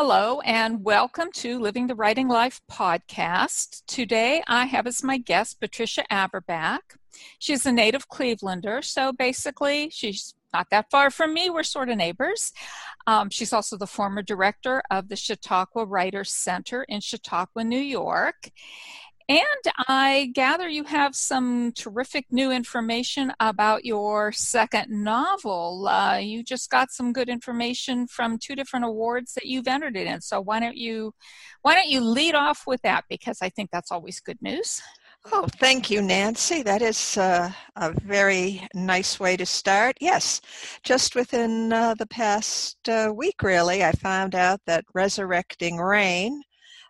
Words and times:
Hello, 0.00 0.40
and 0.42 0.84
welcome 0.84 1.32
to 1.32 1.58
Living 1.58 1.88
the 1.88 1.94
Writing 1.96 2.28
Life 2.28 2.60
podcast. 2.70 3.82
Today 3.88 4.44
I 4.46 4.66
have 4.66 4.86
as 4.86 5.02
my 5.02 5.18
guest 5.18 5.58
Patricia 5.58 6.04
Averbach. 6.08 6.78
She's 7.40 7.66
a 7.66 7.72
native 7.72 8.08
Clevelander, 8.08 8.84
so 8.84 9.12
basically 9.12 9.90
she's 9.90 10.36
not 10.54 10.68
that 10.70 10.88
far 10.92 11.10
from 11.10 11.34
me. 11.34 11.50
We're 11.50 11.64
sort 11.64 11.90
of 11.90 11.96
neighbors. 11.96 12.52
Um, 13.08 13.28
she's 13.28 13.52
also 13.52 13.76
the 13.76 13.88
former 13.88 14.22
director 14.22 14.84
of 14.88 15.08
the 15.08 15.16
Chautauqua 15.16 15.84
Writers 15.84 16.30
Center 16.30 16.84
in 16.84 17.00
Chautauqua, 17.00 17.64
New 17.64 17.80
York. 17.80 18.52
And 19.28 19.74
I 19.88 20.30
gather 20.34 20.68
you 20.68 20.84
have 20.84 21.14
some 21.14 21.72
terrific 21.72 22.24
new 22.30 22.50
information 22.50 23.30
about 23.40 23.84
your 23.84 24.32
second 24.32 24.88
novel. 24.88 25.86
Uh, 25.86 26.16
you 26.16 26.42
just 26.42 26.70
got 26.70 26.90
some 26.90 27.12
good 27.12 27.28
information 27.28 28.06
from 28.06 28.38
two 28.38 28.56
different 28.56 28.86
awards 28.86 29.34
that 29.34 29.44
you've 29.44 29.68
entered 29.68 29.98
it 29.98 30.06
in. 30.06 30.22
So 30.22 30.40
why 30.40 30.60
don't 30.60 30.78
you 30.78 31.12
why 31.60 31.74
don't 31.74 31.90
you 31.90 32.00
lead 32.00 32.34
off 32.34 32.62
with 32.66 32.80
that 32.82 33.04
because 33.10 33.42
I 33.42 33.50
think 33.50 33.70
that's 33.70 33.92
always 33.92 34.18
good 34.18 34.40
news. 34.40 34.80
Oh, 35.30 35.46
thank 35.58 35.90
you, 35.90 36.00
Nancy. 36.00 36.62
That 36.62 36.80
is 36.80 37.18
uh, 37.18 37.50
a 37.76 37.92
very 38.00 38.66
nice 38.72 39.20
way 39.20 39.36
to 39.36 39.44
start. 39.44 39.98
Yes, 40.00 40.40
just 40.84 41.14
within 41.14 41.70
uh, 41.70 41.94
the 41.94 42.06
past 42.06 42.88
uh, 42.88 43.12
week, 43.14 43.42
really, 43.42 43.84
I 43.84 43.92
found 43.92 44.34
out 44.34 44.60
that 44.66 44.84
Resurrecting 44.94 45.76
Rain 45.76 46.40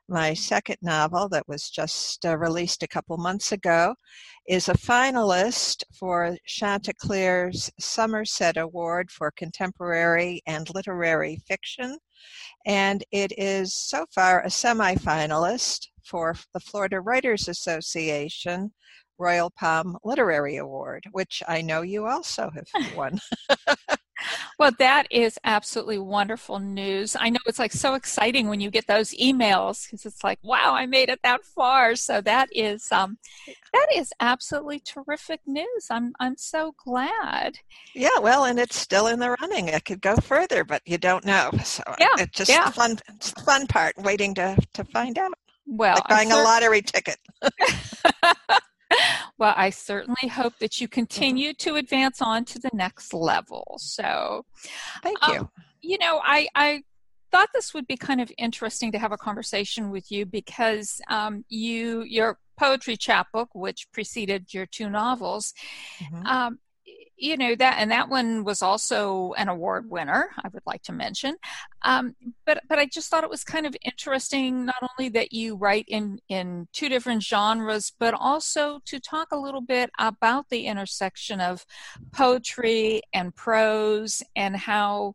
my 0.08 0.34
second 0.34 0.78
novel 0.80 1.28
that 1.28 1.46
was 1.46 1.68
just 1.70 2.24
uh, 2.24 2.36
released 2.36 2.82
a 2.82 2.88
couple 2.88 3.16
months 3.18 3.52
ago, 3.52 3.94
is 4.48 4.68
a 4.68 4.74
finalist 4.74 5.82
for 5.98 6.36
Chanticleer's 6.46 7.70
Somerset 7.78 8.56
Award 8.56 9.10
for 9.10 9.30
Contemporary 9.30 10.42
and 10.46 10.72
Literary 10.74 11.40
Fiction. 11.46 11.98
And 12.66 13.04
it 13.12 13.32
is 13.36 13.76
so 13.76 14.06
far 14.14 14.42
a 14.42 14.50
semi-finalist 14.50 15.88
for 16.04 16.34
the 16.54 16.60
Florida 16.60 17.00
Writers 17.00 17.48
Association 17.48 18.72
Royal 19.18 19.50
Palm 19.50 19.98
Literary 20.04 20.56
Award, 20.56 21.04
which 21.12 21.42
I 21.46 21.60
know 21.60 21.82
you 21.82 22.06
also 22.06 22.50
have 22.54 22.96
won. 22.96 23.18
well, 24.58 24.72
that 24.78 25.06
is 25.10 25.38
absolutely 25.44 25.98
wonderful 25.98 26.58
news. 26.58 27.16
I 27.18 27.30
know 27.30 27.38
it's 27.46 27.58
like 27.58 27.72
so 27.72 27.94
exciting 27.94 28.48
when 28.48 28.60
you 28.60 28.70
get 28.70 28.86
those 28.86 29.10
emails 29.14 29.84
because 29.84 30.06
it's 30.06 30.24
like, 30.24 30.38
wow, 30.42 30.74
I 30.74 30.86
made 30.86 31.08
it 31.08 31.20
that 31.22 31.44
far. 31.44 31.96
So 31.96 32.20
that 32.22 32.48
is 32.52 32.90
um, 32.92 33.18
that 33.72 33.86
is 33.94 34.12
absolutely 34.20 34.80
terrific 34.80 35.40
news. 35.46 35.86
I'm 35.90 36.12
I'm 36.20 36.36
so 36.36 36.74
glad. 36.84 37.58
Yeah, 37.94 38.18
well, 38.20 38.44
and 38.44 38.58
it's 38.58 38.76
still 38.76 39.06
in 39.06 39.18
the 39.18 39.36
running. 39.40 39.68
It 39.68 39.84
could 39.84 40.00
go 40.00 40.16
further, 40.16 40.64
but 40.64 40.82
you 40.84 40.98
don't 40.98 41.24
know. 41.24 41.50
So 41.64 41.82
yeah, 41.98 42.14
it's 42.18 42.36
just 42.36 42.50
yeah. 42.50 42.66
the 42.66 42.72
fun 42.72 42.98
it's 43.14 43.32
the 43.32 43.42
fun 43.42 43.66
part, 43.66 43.96
waiting 43.98 44.34
to 44.34 44.56
to 44.74 44.84
find 44.84 45.18
out. 45.18 45.32
Well, 45.66 45.96
like 45.96 46.08
buying 46.08 46.32
a 46.32 46.36
lottery 46.36 46.82
ticket. 46.82 47.18
well, 49.38 49.54
I 49.56 49.70
certainly 49.70 50.28
hope 50.28 50.58
that 50.58 50.80
you 50.80 50.88
continue 50.88 51.52
to 51.54 51.76
advance 51.76 52.22
on 52.22 52.44
to 52.46 52.58
the 52.58 52.70
next 52.72 53.12
level. 53.14 53.76
So, 53.78 54.44
thank 55.02 55.18
you. 55.28 55.40
Um, 55.40 55.50
you 55.80 55.98
know, 55.98 56.20
I, 56.24 56.48
I 56.54 56.82
thought 57.30 57.48
this 57.54 57.74
would 57.74 57.86
be 57.86 57.96
kind 57.96 58.20
of 58.20 58.32
interesting 58.38 58.92
to 58.92 58.98
have 58.98 59.12
a 59.12 59.16
conversation 59.16 59.90
with 59.90 60.10
you 60.10 60.26
because 60.26 61.00
um, 61.08 61.44
you 61.48 62.02
your 62.02 62.38
poetry 62.58 62.96
chapbook, 62.96 63.50
which 63.54 63.88
preceded 63.92 64.52
your 64.52 64.66
two 64.66 64.90
novels, 64.90 65.54
mm-hmm. 65.98 66.26
um, 66.26 66.58
you 67.18 67.36
know 67.36 67.54
that 67.54 67.76
and 67.78 67.90
that 67.90 68.08
one 68.08 68.44
was 68.44 68.62
also 68.62 69.32
an 69.36 69.48
award 69.48 69.90
winner 69.90 70.30
i 70.44 70.48
would 70.48 70.62
like 70.66 70.82
to 70.82 70.92
mention. 70.92 71.36
Um, 71.82 72.14
but 72.46 72.62
but 72.68 72.78
i 72.78 72.86
just 72.86 73.08
thought 73.10 73.24
it 73.24 73.30
was 73.30 73.44
kind 73.44 73.66
of 73.66 73.76
interesting 73.84 74.64
not 74.64 74.82
only 74.82 75.08
that 75.10 75.32
you 75.32 75.56
write 75.56 75.86
in 75.88 76.20
in 76.28 76.68
two 76.72 76.88
different 76.88 77.22
genres 77.22 77.92
but 77.98 78.14
also 78.14 78.80
to 78.86 79.00
talk 79.00 79.28
a 79.32 79.38
little 79.38 79.60
bit 79.60 79.90
about 79.98 80.48
the 80.50 80.66
intersection 80.66 81.40
of 81.40 81.64
poetry 82.12 83.02
and 83.12 83.34
prose 83.34 84.22
and 84.36 84.56
how 84.56 85.14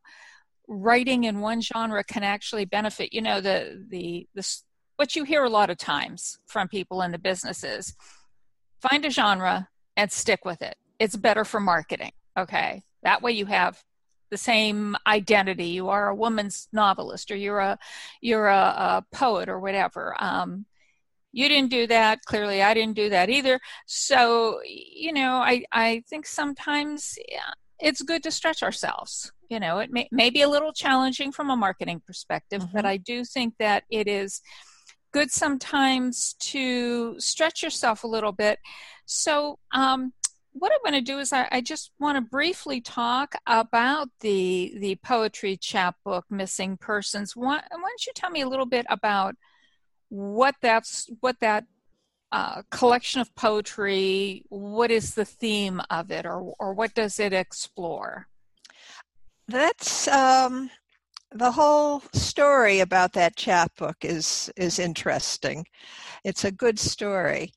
writing 0.68 1.26
in 1.26 1.42
one 1.42 1.62
genre 1.62 2.04
can 2.04 2.24
actually 2.24 2.66
benefit 2.66 3.14
you 3.14 3.22
know 3.22 3.42
the 3.42 3.86
the 3.90 4.28
the 4.36 4.44
what 4.96 5.16
you 5.16 5.24
hear 5.24 5.44
a 5.44 5.50
lot 5.50 5.70
of 5.70 5.78
times 5.78 6.40
from 6.46 6.68
people 6.68 7.02
in 7.02 7.12
the 7.12 7.18
businesses. 7.18 7.96
Find 8.82 9.06
a 9.06 9.10
genre 9.10 9.70
and 9.98 10.12
stick 10.12 10.46
with 10.46 10.62
it 10.62 10.76
it's 11.00 11.16
better 11.16 11.46
for 11.46 11.60
marketing. 11.60 12.12
Okay. 12.38 12.84
That 13.04 13.22
way 13.22 13.34
you 13.34 13.46
have 13.46 13.82
the 14.32 14.38
same 14.38 14.96
identity. 15.06 15.68
You 15.68 15.90
are 15.90 16.10
a 16.10 16.16
woman's 16.16 16.68
novelist 16.72 17.30
or 17.30 17.36
you're 17.36 17.60
a, 17.60 17.78
you're 18.22 18.48
a, 18.48 18.56
a 18.56 19.06
poet 19.14 19.50
or 19.50 19.60
whatever. 19.60 20.16
Um, 20.20 20.66
you 21.32 21.50
didn't 21.50 21.70
do 21.72 21.88
that. 21.88 22.24
Clearly 22.26 22.62
I 22.62 22.74
didn't 22.74 22.96
do 22.96 23.10
that 23.10 23.30
either. 23.30 23.60
So, 23.86 24.60
you 24.66 25.14
know, 25.14 25.36
I, 25.36 25.66
I 25.72 26.04
think 26.10 26.26
sometimes 26.26 27.18
yeah, 27.30 27.52
it's 27.80 28.02
good 28.02 28.24
to 28.24 28.32
stretch 28.32 28.64
ourselves. 28.64 29.32
You 29.50 29.60
know, 29.60 29.80
it 29.80 29.92
may, 29.92 30.08
may 30.12 30.30
be 30.30 30.42
a 30.42 30.50
little 30.50 30.74
challenging 30.74 31.32
from 31.32 31.50
a 31.50 31.56
marketing 31.56 32.02
perspective, 32.06 32.62
mm-hmm. 32.62 32.76
but 32.76 32.86
I 32.86 32.98
do 32.98 33.26
think 33.26 33.56
that 33.60 33.84
it 33.90 34.08
is 34.08 34.42
good 35.12 35.32
sometimes 35.32 36.34
to 36.40 37.20
stretch 37.20 37.62
yourself 37.62 38.04
a 38.04 38.08
little 38.08 38.32
bit. 38.32 38.60
So, 39.06 39.60
um, 39.74 40.14
what 40.54 40.72
I 40.72 40.78
want 40.84 40.96
to 40.96 41.02
do 41.02 41.20
is 41.20 41.34
I, 41.34 41.48
I, 41.52 41.62
just 41.62 41.92
want 42.00 42.16
to 42.16 42.22
briefly 42.22 42.80
talk 42.80 43.36
about 43.48 44.10
the 44.22 44.74
the 44.78 44.96
poetry 45.04 45.58
chapbook 45.58 46.26
missing 46.30 46.78
persons. 46.78 47.36
Why, 47.36 47.56
why, 47.56 47.62
don't 47.70 48.06
you 48.06 48.14
tell 48.16 48.30
me 48.30 48.42
a 48.42 48.48
little 48.48 48.66
bit 48.66 48.86
about 48.90 49.36
what 50.10 50.56
that's 50.62 51.10
what 51.22 51.38
that 51.42 51.66
uh, 52.32 52.62
collection 52.70 53.20
of 53.20 53.34
poetry? 53.36 54.46
What 54.50 54.92
is 54.92 55.16
the 55.16 55.26
theme 55.26 55.82
of 55.90 56.12
it, 56.12 56.26
or 56.26 56.54
or 56.60 56.74
what 56.74 56.94
does 56.94 57.20
it 57.20 57.34
explore? 57.34 58.28
That's 59.48 60.08
um, 60.08 60.70
the 61.32 61.52
whole 61.52 62.02
story 62.14 62.80
about 62.80 63.14
that 63.14 63.36
chapbook 63.36 63.98
is 64.02 64.52
is 64.56 64.78
interesting. 64.78 65.66
It's 66.24 66.46
a 66.46 66.52
good 66.52 66.80
story. 66.80 67.52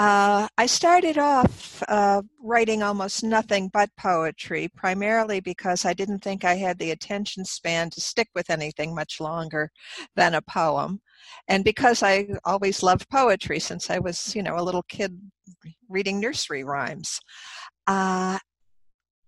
Uh, 0.00 0.48
I 0.56 0.64
started 0.64 1.18
off 1.18 1.82
uh, 1.86 2.22
writing 2.42 2.82
almost 2.82 3.22
nothing 3.22 3.68
but 3.70 3.90
poetry, 3.98 4.66
primarily 4.74 5.40
because 5.40 5.84
I 5.84 5.92
didn't 5.92 6.20
think 6.20 6.42
I 6.42 6.54
had 6.54 6.78
the 6.78 6.92
attention 6.92 7.44
span 7.44 7.90
to 7.90 8.00
stick 8.00 8.30
with 8.34 8.48
anything 8.48 8.94
much 8.94 9.20
longer 9.20 9.70
than 10.16 10.32
a 10.32 10.40
poem. 10.40 11.02
And 11.48 11.64
because 11.64 12.02
I 12.02 12.28
always 12.46 12.82
loved 12.82 13.10
poetry 13.10 13.60
since 13.60 13.90
I 13.90 13.98
was, 13.98 14.34
you 14.34 14.42
know, 14.42 14.56
a 14.56 14.64
little 14.64 14.84
kid 14.84 15.20
reading 15.90 16.18
nursery 16.18 16.64
rhymes. 16.64 17.20
Uh, 17.86 18.38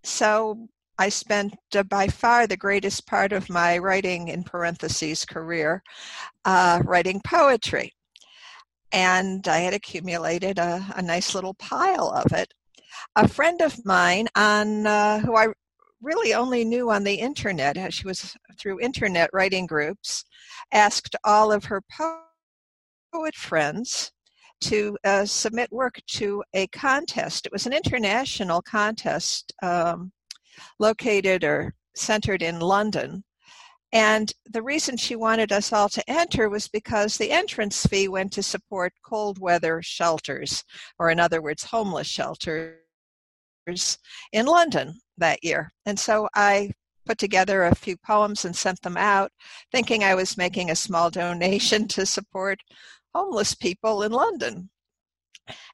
so 0.04 0.68
I 0.98 1.10
spent 1.10 1.54
uh, 1.76 1.82
by 1.82 2.06
far 2.06 2.46
the 2.46 2.56
greatest 2.56 3.06
part 3.06 3.34
of 3.34 3.50
my 3.50 3.76
writing, 3.76 4.28
in 4.28 4.42
parentheses, 4.42 5.26
career, 5.26 5.82
uh, 6.46 6.80
writing 6.82 7.20
poetry 7.22 7.92
and 8.92 9.46
I 9.48 9.58
had 9.58 9.74
accumulated 9.74 10.58
a, 10.58 10.84
a 10.96 11.02
nice 11.02 11.34
little 11.34 11.54
pile 11.54 12.10
of 12.10 12.32
it. 12.32 12.52
A 13.16 13.26
friend 13.26 13.60
of 13.60 13.84
mine, 13.84 14.28
on 14.36 14.86
uh, 14.86 15.20
who 15.20 15.36
I 15.36 15.48
really 16.02 16.34
only 16.34 16.64
knew 16.64 16.90
on 16.90 17.04
the 17.04 17.14
internet, 17.14 17.76
as 17.76 17.94
she 17.94 18.06
was 18.06 18.36
through 18.60 18.80
internet 18.80 19.30
writing 19.32 19.66
groups, 19.66 20.24
asked 20.72 21.16
all 21.24 21.52
of 21.52 21.64
her 21.64 21.82
poet 23.12 23.34
friends 23.34 24.12
to 24.62 24.96
uh, 25.04 25.24
submit 25.24 25.72
work 25.72 25.98
to 26.06 26.42
a 26.54 26.66
contest. 26.68 27.46
It 27.46 27.52
was 27.52 27.66
an 27.66 27.72
international 27.72 28.62
contest 28.62 29.52
um, 29.62 30.12
located 30.78 31.44
or 31.44 31.74
centered 31.96 32.42
in 32.42 32.60
London 32.60 33.24
and 33.92 34.32
the 34.46 34.62
reason 34.62 34.96
she 34.96 35.16
wanted 35.16 35.52
us 35.52 35.72
all 35.72 35.88
to 35.90 36.10
enter 36.10 36.48
was 36.48 36.66
because 36.68 37.16
the 37.16 37.30
entrance 37.30 37.84
fee 37.86 38.08
went 38.08 38.32
to 38.32 38.42
support 38.42 38.92
cold 39.04 39.38
weather 39.38 39.82
shelters, 39.82 40.64
or 40.98 41.10
in 41.10 41.20
other 41.20 41.42
words, 41.42 41.64
homeless 41.64 42.06
shelters 42.06 42.78
in 44.32 44.46
London 44.46 44.98
that 45.18 45.44
year. 45.44 45.70
And 45.84 45.98
so 45.98 46.28
I 46.34 46.72
put 47.04 47.18
together 47.18 47.64
a 47.64 47.74
few 47.74 47.96
poems 47.98 48.44
and 48.44 48.56
sent 48.56 48.80
them 48.80 48.96
out, 48.96 49.30
thinking 49.72 50.04
I 50.04 50.14
was 50.14 50.38
making 50.38 50.70
a 50.70 50.76
small 50.76 51.10
donation 51.10 51.86
to 51.88 52.06
support 52.06 52.60
homeless 53.14 53.54
people 53.54 54.04
in 54.04 54.12
London. 54.12 54.70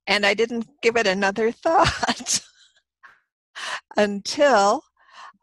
And 0.09 0.27
I 0.27 0.35
didn't 0.35 0.67
give 0.83 0.97
it 0.97 1.07
another 1.07 1.53
thought 1.65 2.41
until 3.97 4.83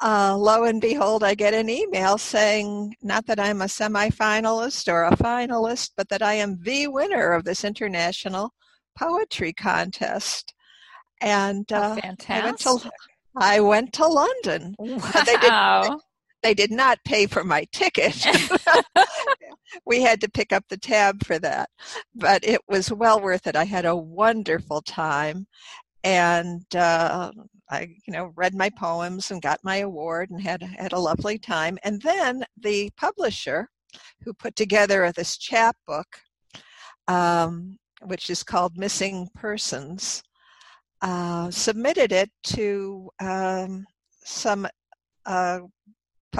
uh, 0.03 0.35
lo 0.37 0.65
and 0.65 0.81
behold, 0.81 1.23
I 1.23 1.35
get 1.35 1.53
an 1.53 1.69
email 1.69 2.17
saying 2.17 2.95
not 3.01 3.25
that 3.27 3.39
I'm 3.39 3.61
a 3.61 3.65
semifinalist 3.65 4.91
or 4.91 5.05
a 5.05 5.11
finalist, 5.11 5.91
but 5.95 6.09
that 6.09 6.21
I 6.21 6.33
am 6.33 6.59
the 6.61 6.87
winner 6.87 7.31
of 7.31 7.45
this 7.45 7.63
international 7.63 8.51
poetry 8.97 9.53
contest. 9.53 10.53
And 11.21 11.71
uh, 11.71 11.97
oh, 12.03 12.15
I 12.29 12.43
went 12.43 12.59
to 12.59 12.91
I 13.37 13.59
went 13.59 13.93
to 13.93 14.07
London. 14.07 14.75
Wow. 14.79 15.01
They 15.25 15.37
did, 15.37 15.99
they 16.43 16.53
did 16.53 16.71
not 16.71 16.99
pay 17.05 17.25
for 17.25 17.43
my 17.43 17.65
ticket. 17.71 18.25
we 19.85 20.01
had 20.01 20.21
to 20.21 20.29
pick 20.29 20.53
up 20.53 20.63
the 20.69 20.77
tab 20.77 21.23
for 21.25 21.39
that, 21.39 21.69
but 22.13 22.43
it 22.43 22.61
was 22.67 22.91
well 22.91 23.19
worth 23.19 23.47
it. 23.47 23.55
I 23.55 23.65
had 23.65 23.85
a 23.85 23.95
wonderful 23.95 24.81
time, 24.81 25.47
and 26.03 26.63
uh, 26.75 27.31
I, 27.69 27.95
you 28.05 28.13
know, 28.13 28.31
read 28.35 28.53
my 28.53 28.69
poems 28.69 29.31
and 29.31 29.41
got 29.41 29.59
my 29.63 29.77
award 29.77 30.29
and 30.29 30.41
had 30.41 30.61
had 30.61 30.93
a 30.93 30.99
lovely 30.99 31.37
time. 31.37 31.77
And 31.83 32.01
then 32.01 32.43
the 32.57 32.89
publisher, 32.97 33.69
who 34.23 34.33
put 34.33 34.55
together 34.55 35.11
this 35.11 35.37
chapbook, 35.37 36.07
um, 37.07 37.77
which 38.05 38.29
is 38.29 38.43
called 38.43 38.77
Missing 38.77 39.29
Persons, 39.35 40.21
uh, 41.01 41.49
submitted 41.51 42.11
it 42.11 42.29
to 42.43 43.09
um, 43.19 43.85
some 44.23 44.67
uh, 45.25 45.59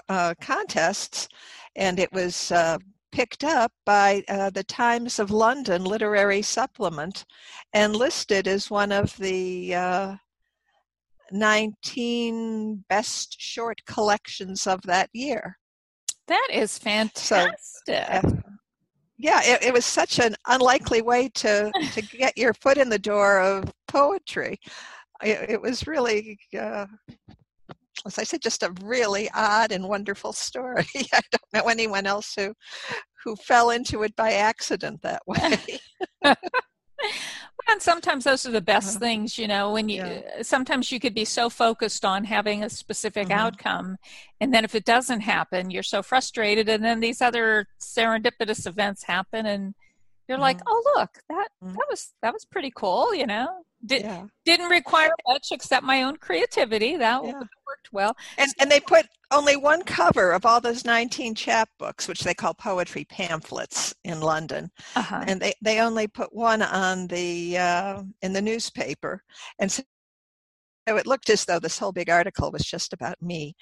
uh, 0.10 0.34
contests, 0.42 1.28
and 1.76 2.00
it 2.00 2.12
was 2.12 2.52
uh, 2.52 2.78
picked 3.12 3.44
up 3.44 3.72
by 3.86 4.24
uh, 4.28 4.50
the 4.50 4.64
Times 4.64 5.20
of 5.20 5.32
London 5.32 5.84
Literary 5.84 6.42
Supplement 6.42 7.26
and 7.74 7.96
listed 7.96 8.48
as 8.48 8.70
one 8.70 8.92
of 8.92 9.16
the 9.18 9.76
uh, 9.76 10.16
19 11.32 12.86
best 12.90 13.36
short 13.40 13.80
collections 13.86 14.68
of 14.68 14.82
that 14.84 15.10
year. 15.14 15.58
That 16.28 16.48
is 16.52 16.78
fantastic. 16.78 17.54
So, 17.88 18.42
yeah, 19.18 19.42
it, 19.44 19.64
it, 19.64 19.74
was 19.74 19.86
such 19.86 20.20
an 20.20 20.36
unlikely 20.48 21.02
way 21.02 21.30
to, 21.36 21.72
to 21.94 22.02
get 22.18 22.38
your 22.38 22.54
foot 22.54 22.78
in 22.78 22.90
the 22.90 23.00
door 23.00 23.40
of 23.40 23.72
poetry. 23.88 24.60
It, 25.24 25.52
it 25.52 25.62
was 25.62 25.88
really, 25.88 26.38
uh, 26.60 26.86
as 28.06 28.20
I 28.20 28.24
said, 28.24 28.42
just 28.42 28.64
a 28.64 28.74
really 28.82 29.30
odd 29.34 29.72
and 29.72 29.88
wonderful 29.88 30.34
story. 30.34 30.88
I 31.14 31.22
don't 31.32 31.54
know 31.54 31.70
anyone 31.70 32.06
else 32.06 32.34
who 32.36 32.54
who 33.24 33.36
fell 33.38 33.72
into 33.72 34.04
it 34.04 34.16
by 34.16 34.34
accident 34.34 35.02
that 35.02 35.24
way. 35.26 35.58
and 37.70 37.82
sometimes 37.82 38.24
those 38.24 38.46
are 38.46 38.52
the 38.52 38.62
best 38.62 38.98
uh-huh. 38.98 39.00
things 39.00 39.38
you 39.38 39.48
know 39.48 39.72
when 39.72 39.90
you 39.90 40.04
yeah. 40.04 40.42
sometimes 40.42 40.92
you 40.92 41.00
could 41.00 41.14
be 41.14 41.26
so 41.26 41.50
focused 41.50 42.06
on 42.06 42.24
having 42.24 42.64
a 42.64 42.70
specific 42.70 43.30
mm-hmm. 43.30 43.40
outcome 43.40 43.98
and 44.40 44.54
then 44.54 44.64
if 44.64 44.76
it 44.76 44.86
doesn't 44.86 45.22
happen 45.22 45.72
you're 45.72 45.84
so 45.84 46.04
frustrated 46.04 46.70
and 46.70 46.84
then 46.84 47.00
these 47.00 47.22
other 47.22 47.68
serendipitous 47.80 48.68
events 48.68 49.04
happen 49.04 49.46
and 49.46 49.74
you're 50.28 50.36
mm-hmm. 50.36 50.44
like 50.44 50.60
oh 50.68 50.94
look 50.96 51.10
that 51.30 51.48
mm-hmm. 51.64 51.74
that 51.74 51.86
was 51.90 52.14
that 52.22 52.34
was 52.34 52.46
pretty 52.46 52.72
cool 52.76 53.14
you 53.14 53.26
know 53.26 53.48
Did, 53.86 54.04
yeah. 54.04 54.26
didn't 54.46 54.70
require 54.70 55.12
much 55.28 55.48
except 55.52 55.84
my 55.84 56.04
own 56.04 56.18
creativity 56.18 56.98
that 56.98 57.24
yeah. 57.24 57.42
Worked 57.76 57.92
well 57.92 58.16
and 58.38 58.52
and 58.60 58.72
they 58.72 58.80
put 58.80 59.06
only 59.32 59.56
one 59.58 59.84
cover 59.84 60.32
of 60.32 60.46
all 60.46 60.62
those 60.62 60.86
19 60.86 61.36
chapbooks 61.36 62.08
which 62.08 62.22
they 62.22 62.34
call 62.34 62.54
poetry 62.54 63.06
pamphlets 63.06 63.94
in 64.04 64.22
london 64.22 64.70
uh-huh. 64.96 65.24
and 65.28 65.42
they 65.42 65.54
they 65.62 65.80
only 65.80 66.08
put 66.08 66.34
one 66.34 66.62
on 66.62 67.08
the 67.08 67.58
uh, 67.58 68.02
in 68.22 68.34
the 68.34 68.42
newspaper 68.42 69.22
and 69.60 69.72
so 69.72 69.84
it 70.88 71.08
looked 71.08 71.30
as 71.30 71.46
though 71.46 71.60
this 71.60 71.80
whole 71.80 71.92
big 71.92 72.10
article 72.10 72.52
was 72.52 72.64
just 72.64 72.94
about 72.94 73.22
me 73.22 73.56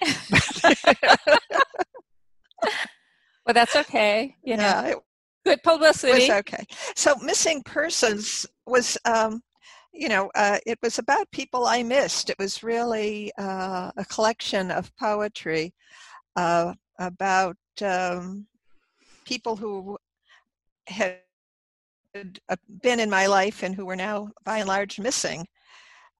well 3.46 3.52
that's 3.52 3.74
okay 3.74 4.36
you 4.42 4.56
know 4.56 4.62
yeah, 4.62 4.86
it, 4.88 4.98
good 5.44 5.62
publicity. 5.62 6.12
It 6.12 6.28
was 6.28 6.38
okay. 6.38 6.64
So 6.96 7.14
missing 7.22 7.62
persons 7.64 8.46
was, 8.66 8.96
um, 9.04 9.42
you 9.94 10.08
know, 10.08 10.30
uh, 10.34 10.58
it 10.66 10.78
was 10.82 10.98
about 10.98 11.30
people 11.30 11.66
I 11.66 11.82
missed. 11.82 12.28
It 12.28 12.38
was 12.38 12.64
really 12.64 13.32
uh, 13.38 13.92
a 13.96 14.04
collection 14.06 14.70
of 14.70 14.94
poetry 14.96 15.72
uh, 16.34 16.74
about 16.98 17.56
um, 17.80 18.46
people 19.24 19.54
who 19.54 19.96
had 20.88 21.20
been 22.82 23.00
in 23.00 23.08
my 23.08 23.26
life 23.26 23.62
and 23.62 23.74
who 23.74 23.86
were 23.86 23.96
now, 23.96 24.30
by 24.44 24.58
and 24.58 24.68
large, 24.68 24.98
missing 24.98 25.46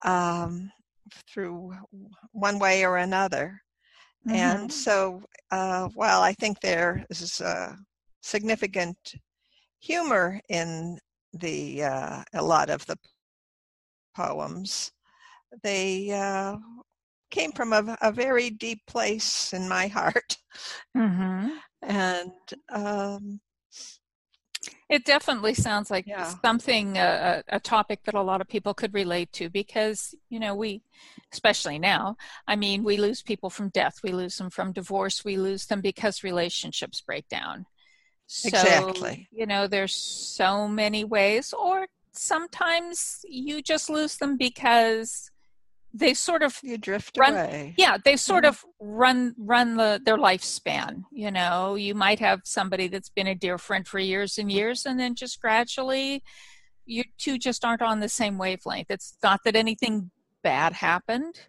um, 0.03 0.71
through 1.29 1.73
one 2.31 2.59
way 2.59 2.85
or 2.85 2.97
another. 2.97 3.61
Mm-hmm. 4.25 4.35
And 4.35 4.71
so, 4.71 5.21
uh, 5.51 5.89
while 5.95 6.21
I 6.21 6.33
think 6.33 6.59
there 6.59 7.05
is 7.09 7.41
a 7.41 7.77
significant 8.21 8.97
humor 9.79 10.39
in 10.49 10.97
the 11.33 11.83
uh, 11.83 12.23
a 12.33 12.41
lot 12.41 12.69
of 12.69 12.85
the 12.85 12.97
poems. 14.15 14.91
They 15.63 16.11
uh, 16.11 16.57
came 17.31 17.51
from 17.51 17.73
a, 17.73 17.97
a, 18.01 18.11
very 18.11 18.49
deep 18.49 18.81
place 18.87 19.53
in 19.53 19.69
my 19.69 19.87
heart, 19.99 20.37
mm-hmm. 20.95 21.49
and 21.81 22.31
um, 22.69 23.39
it 24.89 25.05
definitely 25.05 25.53
sounds 25.53 25.89
like 25.89 26.07
yeah. 26.07 26.33
something 26.41 26.97
uh, 26.97 27.41
a 27.49 27.59
topic 27.59 28.03
that 28.03 28.15
a 28.15 28.21
lot 28.21 28.41
of 28.41 28.47
people 28.47 28.73
could 28.73 28.93
relate 28.93 29.31
to 29.33 29.49
because 29.49 30.13
you 30.29 30.39
know 30.39 30.55
we 30.55 30.81
especially 31.31 31.77
now 31.77 32.15
i 32.47 32.55
mean 32.55 32.83
we 32.83 32.97
lose 32.97 33.21
people 33.21 33.49
from 33.49 33.69
death 33.69 33.99
we 34.03 34.11
lose 34.11 34.37
them 34.37 34.49
from 34.49 34.71
divorce 34.71 35.25
we 35.25 35.37
lose 35.37 35.65
them 35.65 35.81
because 35.81 36.23
relationships 36.23 37.01
break 37.01 37.27
down 37.29 37.65
so, 38.27 38.47
exactly. 38.47 39.27
You 39.31 39.45
know, 39.45 39.67
there's 39.67 39.93
so 39.93 40.67
many 40.67 41.03
ways, 41.03 41.53
or 41.53 41.85
sometimes 42.17 43.19
you 43.27 43.61
just 43.61 43.89
lose 43.89 44.17
them 44.17 44.37
because 44.37 45.29
they 45.93 46.13
sort 46.13 46.43
of 46.43 46.59
you 46.61 46.77
drift 46.77 47.17
run, 47.17 47.33
away. 47.33 47.73
Yeah, 47.77 47.97
they 48.03 48.17
sort 48.17 48.43
mm-hmm. 48.43 48.49
of 48.49 48.65
run 48.79 49.33
run 49.37 49.77
the 49.77 50.01
their 50.03 50.17
lifespan. 50.17 51.03
You 51.11 51.31
know, 51.31 51.75
you 51.75 51.95
might 51.95 52.19
have 52.19 52.41
somebody 52.43 52.87
that's 52.89 53.09
been 53.09 53.27
a 53.27 53.35
dear 53.35 53.57
friend 53.57 53.87
for 53.87 53.99
years 53.99 54.37
and 54.37 54.51
years, 54.51 54.85
and 54.85 54.99
then 54.99 55.15
just 55.15 55.39
gradually, 55.39 56.21
you 56.85 57.03
two 57.17 57.37
just 57.37 57.63
aren't 57.63 57.81
on 57.81 58.01
the 58.01 58.09
same 58.09 58.37
wavelength. 58.37 58.87
It's 58.89 59.17
not 59.23 59.41
that 59.45 59.55
anything 59.55 60.11
bad 60.43 60.73
happened. 60.73 61.39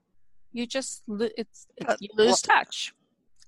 You 0.53 0.67
just 0.67 1.03
it's, 1.09 1.67
it's 1.77 2.01
you 2.01 2.09
lose 2.15 2.41
touch. 2.41 2.95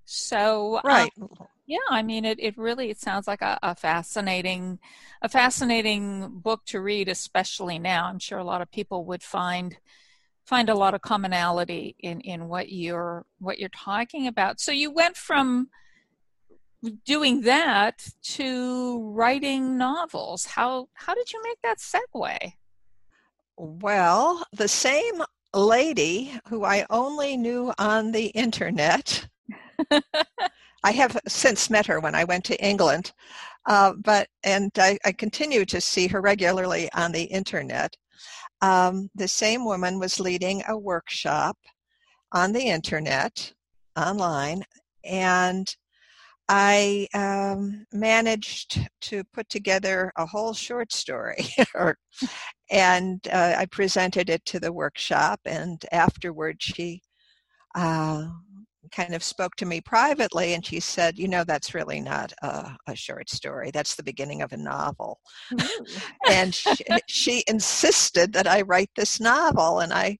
So 0.04 0.80
right. 0.84 1.10
Um, 1.20 1.28
yeah, 1.68 1.76
I 1.90 2.02
mean, 2.02 2.24
it, 2.24 2.40
it 2.40 2.56
really 2.56 2.88
it 2.88 2.98
sounds 2.98 3.28
like 3.28 3.42
a, 3.42 3.58
a, 3.62 3.74
fascinating 3.74 4.78
a 5.20 5.28
fascinating 5.28 6.30
book 6.40 6.64
to 6.66 6.80
read, 6.80 7.08
especially 7.08 7.78
now. 7.78 8.06
I'm 8.06 8.18
sure 8.18 8.38
a 8.38 8.44
lot 8.44 8.62
of 8.62 8.70
people 8.70 9.04
would 9.04 9.22
find 9.22 9.76
find 10.46 10.70
a 10.70 10.74
lot 10.74 10.94
of 10.94 11.02
commonality 11.02 11.94
in 11.98 12.22
in 12.22 12.48
what 12.48 12.72
you're 12.72 13.26
what 13.38 13.58
you're 13.58 13.68
talking 13.68 14.26
about. 14.26 14.60
So 14.60 14.72
you 14.72 14.90
went 14.90 15.18
from 15.18 15.68
doing 17.04 17.42
that 17.42 18.02
to 18.22 19.02
writing 19.12 19.76
novels. 19.76 20.46
How 20.46 20.88
how 20.94 21.14
did 21.14 21.30
you 21.34 21.42
make 21.44 21.58
that 21.62 21.80
segue? 21.80 22.54
Well, 23.58 24.42
the 24.52 24.68
same 24.68 25.22
lady 25.52 26.32
who 26.48 26.64
I 26.64 26.86
only 26.88 27.36
knew 27.36 27.74
on 27.78 28.12
the 28.12 28.28
internet 28.28 29.28
I 30.84 30.92
have 30.92 31.18
since 31.26 31.70
met 31.70 31.86
her 31.86 32.00
when 32.00 32.14
I 32.14 32.24
went 32.24 32.44
to 32.46 32.64
England, 32.64 33.12
uh, 33.66 33.94
but 34.04 34.28
and 34.44 34.70
I, 34.78 34.98
I, 35.04 35.12
continue 35.12 35.64
to 35.66 35.80
see 35.80 36.06
her 36.08 36.20
regularly 36.20 36.88
on 36.92 37.12
the 37.12 37.24
internet. 37.24 37.96
Um, 38.62 39.10
the 39.14 39.28
same 39.28 39.64
woman 39.64 39.98
was 39.98 40.20
leading 40.20 40.62
a 40.68 40.78
workshop 40.78 41.56
on 42.32 42.52
the 42.52 42.62
internet, 42.62 43.52
online, 43.96 44.62
and 45.04 45.66
I 46.48 47.08
um, 47.12 47.84
managed 47.92 48.88
to 49.02 49.22
put 49.34 49.48
together 49.50 50.12
a 50.16 50.24
whole 50.24 50.54
short 50.54 50.92
story, 50.92 51.44
and 52.70 53.20
uh, 53.30 53.54
I 53.58 53.66
presented 53.66 54.30
it 54.30 54.44
to 54.46 54.60
the 54.60 54.72
workshop. 54.72 55.40
And 55.44 55.84
afterward, 55.92 56.56
she 56.60 57.02
uh, 57.74 58.28
kind 58.88 59.14
of 59.14 59.22
spoke 59.22 59.56
to 59.56 59.66
me 59.66 59.80
privately 59.80 60.54
and 60.54 60.64
she 60.64 60.80
said, 60.80 61.18
You 61.18 61.28
know, 61.28 61.44
that's 61.44 61.74
really 61.74 62.00
not 62.00 62.32
a, 62.42 62.76
a 62.86 62.96
short 62.96 63.30
story. 63.30 63.70
That's 63.72 63.94
the 63.94 64.02
beginning 64.02 64.42
of 64.42 64.52
a 64.52 64.56
novel. 64.56 65.20
and 66.30 66.54
she, 66.54 66.74
she, 67.06 67.44
insisted 67.46 68.32
that 68.32 68.46
I 68.46 68.62
write 68.62 68.90
this 68.96 69.20
novel. 69.20 69.80
And 69.80 69.92
I 69.92 70.18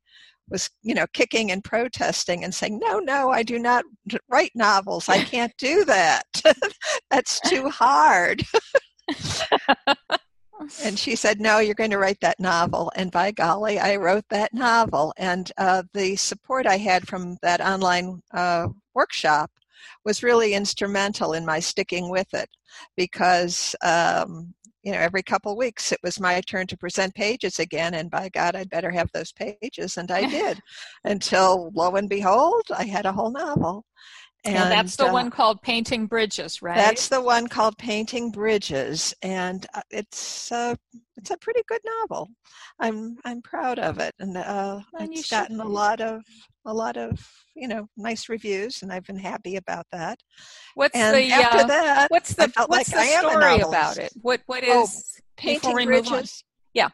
was, 0.51 0.71
you 0.83 0.95
know, 0.95 1.07
kicking 1.13 1.51
and 1.51 1.63
protesting 1.63 2.45
and 2.45 2.55
saying, 2.55 2.79
No, 2.83 2.99
no, 2.99 3.31
I 3.31 3.43
do 3.43 3.59
not 3.59 3.85
write 4.31 4.53
novels. 4.55 5.09
I 5.09 5.19
can't 5.25 5.53
do 5.59 5.85
that. 5.85 6.25
that's 7.11 7.41
too 7.41 7.69
hard. 7.69 8.43
and 10.85 10.99
she 10.99 11.17
said, 11.17 11.41
No, 11.41 11.59
you're 11.59 11.75
going 11.75 11.91
to 11.91 11.99
write 11.99 12.21
that 12.21 12.41
novel. 12.41 12.93
And 12.97 13.11
by 13.11 13.31
golly, 13.31 13.79
I 13.79 13.97
wrote 13.97 14.25
that 14.31 14.53
novel. 14.53 15.13
And 15.17 15.51
uh, 15.59 15.83
the 15.95 16.17
support 16.17 16.67
I 16.67 16.79
had 16.79 17.07
from 17.07 17.37
that 17.43 17.61
online 17.61 18.23
uh, 18.33 18.69
workshop 18.95 19.51
was 20.05 20.23
really 20.23 20.55
instrumental 20.55 21.33
in 21.33 21.45
my 21.45 21.61
sticking 21.61 22.11
with 22.11 22.33
it 22.35 22.49
because. 22.97 23.75
Um, 23.83 24.55
you 24.85 24.93
know, 24.93 25.01
every 25.01 25.25
couple 25.25 25.53
of 25.53 25.59
weeks 25.59 25.93
it 25.93 25.99
was 26.05 26.21
my 26.21 26.41
turn 26.43 26.67
to 26.69 26.77
present 26.77 27.15
pages 27.15 27.59
again, 27.59 27.95
and 27.95 28.11
by 28.11 28.29
God, 28.31 28.55
I'd 28.55 28.71
better 28.71 28.91
have 28.93 29.11
those 29.13 29.33
pages, 29.33 29.99
and 29.99 30.11
I 30.11 30.27
did, 30.27 30.61
until 31.05 31.71
lo 31.75 31.97
and 31.97 32.09
behold, 32.09 32.63
I 32.75 32.85
had 32.85 33.05
a 33.05 33.13
whole 33.13 33.31
novel, 33.31 33.85
And, 34.45 34.57
and 34.57 34.71
that's 34.71 34.97
the 34.97 35.09
uh, 35.09 35.13
one 35.13 35.31
called 35.31 35.61
Painting 35.63 36.07
Bridges, 36.07 36.63
right? 36.63 36.77
That's 36.77 37.09
the 37.09 37.21
one 37.21 37.49
called 37.49 37.77
Painting 37.77 38.31
Bridges, 38.31 39.13
and 39.21 39.67
uh, 39.75 39.83
it's 39.91 40.53
uh, 40.53 40.77
it's 41.17 41.31
a 41.31 41.37
pretty 41.39 41.63
good 41.67 41.81
novel. 41.85 42.29
I'm 42.79 43.19
I'm 43.25 43.43
proud 43.43 43.81
of 43.81 43.99
it, 43.99 44.15
and, 44.21 44.37
uh, 44.37 44.81
and 44.99 45.13
it's 45.13 45.29
gotten 45.29 45.61
a 45.61 45.67
lot 45.67 46.01
of 46.01 46.23
a 46.65 46.73
lot 46.73 46.97
of 46.97 47.19
you 47.57 47.67
know 47.67 47.89
nice 47.97 48.29
reviews, 48.29 48.83
and 48.83 48.93
I've 48.93 49.05
been 49.05 49.19
happy 49.19 49.57
about 49.57 49.87
that. 49.91 50.21
What's 50.75 50.95
and 50.95 51.17
the 51.17 51.33
after 51.33 51.65
uh, 51.65 51.67
that? 51.67 52.11
What's 52.11 52.35
the 52.35 52.53
what's 52.67 52.93
like 52.93 53.11
the 53.11 53.19
story 53.21 53.61
about 53.61 53.99
it? 53.99 54.13
What 54.23 54.41
what 54.47 54.63
oh, 54.67 54.87
oh, 54.87 55.01
Painting 55.37 55.85
Bridges? 55.85 56.45
Yeah, 56.75 56.91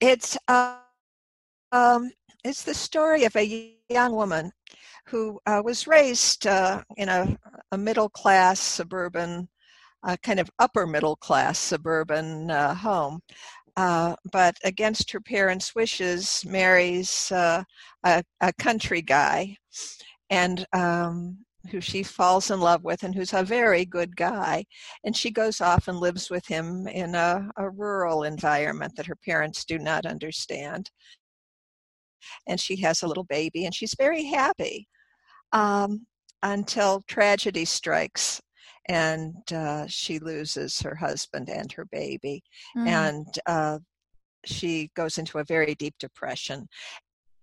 it's 0.00 0.38
uh, 0.46 0.76
um, 1.72 2.12
it's 2.44 2.62
the 2.62 2.74
story 2.74 3.24
of 3.24 3.34
a 3.34 3.74
young 3.88 4.12
woman 4.12 4.52
who 5.08 5.40
uh, 5.46 5.62
was 5.64 5.86
raised 5.86 6.46
uh, 6.46 6.82
in 6.96 7.08
a, 7.08 7.36
a, 7.72 7.78
middle 7.78 8.08
class 8.08 8.60
suburban, 8.60 9.48
uh, 10.04 10.16
kind 10.22 10.38
of 10.38 10.50
upper 10.58 10.86
middle 10.86 11.16
class 11.16 11.58
suburban 11.58 12.50
uh, 12.50 12.74
home. 12.74 13.20
Uh, 13.76 14.14
but 14.32 14.56
against 14.64 15.10
her 15.10 15.20
parents' 15.20 15.74
wishes, 15.74 16.42
marries 16.44 17.30
uh, 17.32 17.62
a, 18.04 18.22
a, 18.40 18.52
country 18.54 19.00
guy, 19.00 19.56
and 20.30 20.66
um, 20.72 21.38
who 21.70 21.80
she 21.80 22.02
falls 22.02 22.50
in 22.50 22.60
love 22.60 22.82
with, 22.82 23.04
and 23.04 23.14
who's 23.14 23.32
a 23.32 23.42
very 23.42 23.84
good 23.84 24.16
guy. 24.16 24.64
And 25.04 25.16
she 25.16 25.30
goes 25.30 25.60
off 25.60 25.86
and 25.88 25.98
lives 25.98 26.28
with 26.28 26.46
him 26.46 26.88
in 26.88 27.14
a, 27.14 27.48
a 27.56 27.70
rural 27.70 28.24
environment 28.24 28.94
that 28.96 29.06
her 29.06 29.16
parents 29.16 29.64
do 29.64 29.78
not 29.78 30.06
understand 30.06 30.90
and 32.48 32.60
she 32.60 32.76
has 32.76 33.02
a 33.02 33.06
little 33.06 33.24
baby 33.24 33.64
and 33.64 33.74
she's 33.74 33.94
very 33.96 34.24
happy 34.24 34.88
um, 35.52 36.06
until 36.42 37.02
tragedy 37.08 37.64
strikes 37.64 38.40
and 38.88 39.34
uh, 39.52 39.86
she 39.86 40.18
loses 40.18 40.80
her 40.80 40.94
husband 40.94 41.48
and 41.50 41.70
her 41.72 41.84
baby 41.86 42.42
mm. 42.76 42.86
and 42.86 43.26
uh, 43.46 43.78
she 44.44 44.90
goes 44.94 45.18
into 45.18 45.38
a 45.38 45.44
very 45.44 45.74
deep 45.74 45.94
depression 45.98 46.68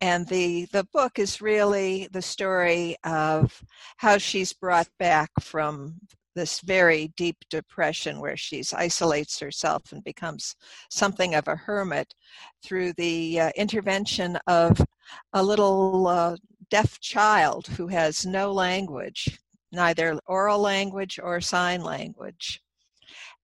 and 0.02 0.28
the 0.28 0.66
the 0.72 0.86
book 0.94 1.20
is 1.20 1.42
really 1.42 2.08
the 2.12 2.22
story 2.22 2.96
of 3.04 3.64
how 3.98 4.18
she's 4.18 4.54
brought 4.54 4.90
back 5.00 5.30
from 5.42 5.96
this 6.36 6.60
very 6.60 7.14
deep 7.16 7.38
depression 7.50 8.20
where 8.20 8.36
she 8.36 8.62
isolates 8.76 9.40
herself 9.40 9.94
and 9.94 10.04
becomes 10.04 10.56
something 10.92 11.34
of 11.34 11.48
a 11.48 11.56
hermit 11.56 12.14
through 12.62 12.92
the 12.94 13.40
uh, 13.40 13.52
intervention 13.56 14.38
of 14.48 14.86
a 15.34 15.42
little 15.42 16.08
uh, 16.08 16.36
deaf 16.70 17.00
child 17.00 17.68
who 17.68 17.88
has 17.88 18.26
no 18.26 18.52
language, 18.52 19.40
neither 19.72 20.20
oral 20.28 20.60
language 20.60 21.20
or 21.22 21.42
sign 21.42 21.82
language. 21.82 22.62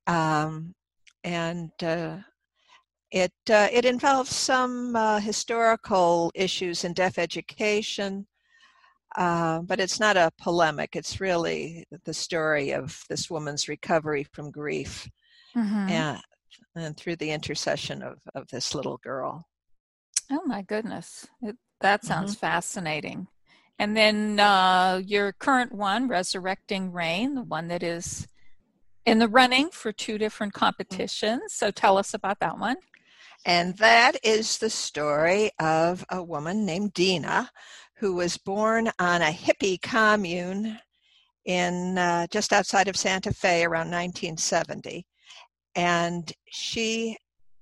Um, 0.07 0.73
and 1.23 1.71
uh, 1.83 2.17
it, 3.11 3.33
uh, 3.49 3.67
it 3.71 3.85
involves 3.85 4.33
some 4.33 4.95
uh, 4.95 5.19
historical 5.19 6.31
issues 6.33 6.83
in 6.83 6.93
deaf 6.93 7.17
education, 7.17 8.25
uh, 9.17 9.61
but 9.61 9.79
it's 9.79 9.99
not 9.99 10.17
a 10.17 10.31
polemic. 10.37 10.95
It's 10.95 11.19
really 11.19 11.85
the 12.05 12.13
story 12.13 12.71
of 12.71 13.03
this 13.09 13.29
woman's 13.29 13.67
recovery 13.67 14.25
from 14.31 14.51
grief 14.51 15.09
mm-hmm. 15.55 15.89
and, 15.89 16.21
and 16.75 16.97
through 16.97 17.17
the 17.17 17.31
intercession 17.31 18.01
of, 18.01 18.17
of 18.33 18.47
this 18.47 18.73
little 18.73 18.97
girl. 19.03 19.45
Oh 20.31 20.41
my 20.45 20.61
goodness. 20.61 21.27
It, 21.41 21.57
that 21.81 22.05
sounds 22.05 22.31
mm-hmm. 22.31 22.39
fascinating. 22.39 23.27
And 23.79 23.97
then 23.97 24.39
uh, 24.39 25.01
your 25.03 25.33
current 25.33 25.73
one, 25.73 26.07
Resurrecting 26.07 26.91
Rain, 26.91 27.35
the 27.35 27.43
one 27.43 27.67
that 27.69 27.83
is 27.83 28.27
in 29.05 29.19
the 29.19 29.27
running 29.27 29.69
for 29.69 29.91
two 29.91 30.17
different 30.17 30.53
mm-hmm. 30.53 30.65
competitions. 30.65 31.53
So 31.53 31.71
tell 31.71 31.97
us 31.97 32.13
about 32.13 32.39
that 32.39 32.59
one. 32.59 32.77
And 33.45 33.75
that 33.77 34.17
is 34.23 34.59
the 34.59 34.69
story 34.69 35.49
of 35.59 36.05
a 36.11 36.21
woman 36.21 36.65
named 36.65 36.93
Dina 36.93 37.49
who 37.97 38.13
was 38.13 38.37
born 38.37 38.91
on 38.99 39.21
a 39.21 39.31
hippie 39.31 39.81
commune 39.81 40.79
in 41.45 41.97
uh, 41.97 42.27
just 42.29 42.53
outside 42.53 42.87
of 42.87 42.95
Santa 42.95 43.33
Fe 43.33 43.63
around 43.63 43.89
1970. 43.89 45.05
And 45.75 46.31
she 46.49 47.17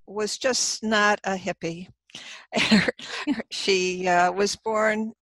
was 0.06 0.38
just 0.38 0.84
not 0.84 1.20
a 1.24 1.36
hippie. 1.36 1.88
she 3.52 4.08
uh, 4.08 4.32
was 4.32 4.56
born 4.56 5.14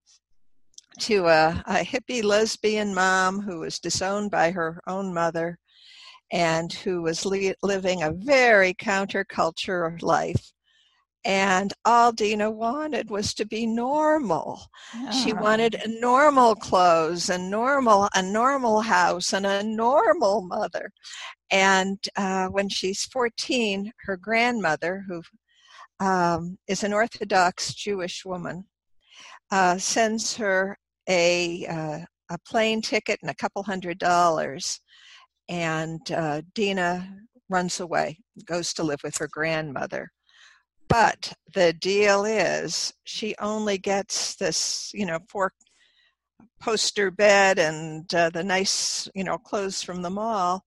to 0.99 1.27
a, 1.27 1.63
a, 1.67 1.75
hippie 1.83 2.23
lesbian 2.23 2.93
mom 2.93 3.41
who 3.41 3.59
was 3.59 3.79
disowned 3.79 4.31
by 4.31 4.51
her 4.51 4.81
own 4.87 5.13
mother 5.13 5.59
and 6.31 6.73
who 6.73 7.01
was 7.01 7.25
li- 7.25 7.53
living 7.61 8.03
a 8.03 8.11
very 8.11 8.73
counterculture 8.73 10.01
life 10.01 10.51
and 11.27 11.73
all 11.83 12.13
Dina 12.13 12.49
wanted 12.49 13.09
was 13.09 13.33
to 13.33 13.45
be 13.45 13.65
normal. 13.65 14.61
She 15.11 15.33
wanted 15.33 15.75
normal 15.99 16.55
clothes 16.55 17.29
and 17.29 17.51
normal 17.51 18.07
a 18.15 18.21
normal 18.21 18.79
house 18.79 19.33
and 19.33 19.45
a 19.45 19.61
normal 19.61 20.43
mother. 20.43 20.89
And 21.51 21.99
uh, 22.15 22.47
when 22.47 22.69
she's 22.69 23.03
14, 23.05 23.91
her 24.05 24.15
grandmother, 24.15 25.03
who 25.05 25.21
um, 25.99 26.57
is 26.67 26.83
an 26.83 26.93
Orthodox 26.93 27.73
Jewish 27.73 28.25
woman, 28.25 28.65
uh, 29.51 29.77
sends 29.77 30.35
her 30.37 30.77
a 31.09 31.65
uh, 31.65 31.99
a 32.29 32.37
plane 32.45 32.81
ticket 32.81 33.19
and 33.21 33.31
a 33.31 33.35
couple 33.35 33.63
hundred 33.63 33.99
dollars, 33.99 34.81
and 35.49 36.11
uh, 36.11 36.41
Dina 36.53 37.09
runs 37.49 37.79
away, 37.79 38.19
goes 38.45 38.73
to 38.73 38.83
live 38.83 38.99
with 39.03 39.17
her 39.17 39.29
grandmother. 39.31 40.11
But 40.89 41.33
the 41.53 41.73
deal 41.73 42.25
is, 42.25 42.93
she 43.03 43.35
only 43.39 43.77
gets 43.77 44.35
this, 44.35 44.91
you 44.93 45.05
know, 45.05 45.19
four 45.29 45.51
poster 46.61 47.11
bed 47.11 47.59
and 47.59 48.13
uh, 48.13 48.29
the 48.29 48.43
nice, 48.43 49.07
you 49.13 49.23
know, 49.23 49.37
clothes 49.37 49.83
from 49.83 50.01
the 50.01 50.09
mall 50.09 50.63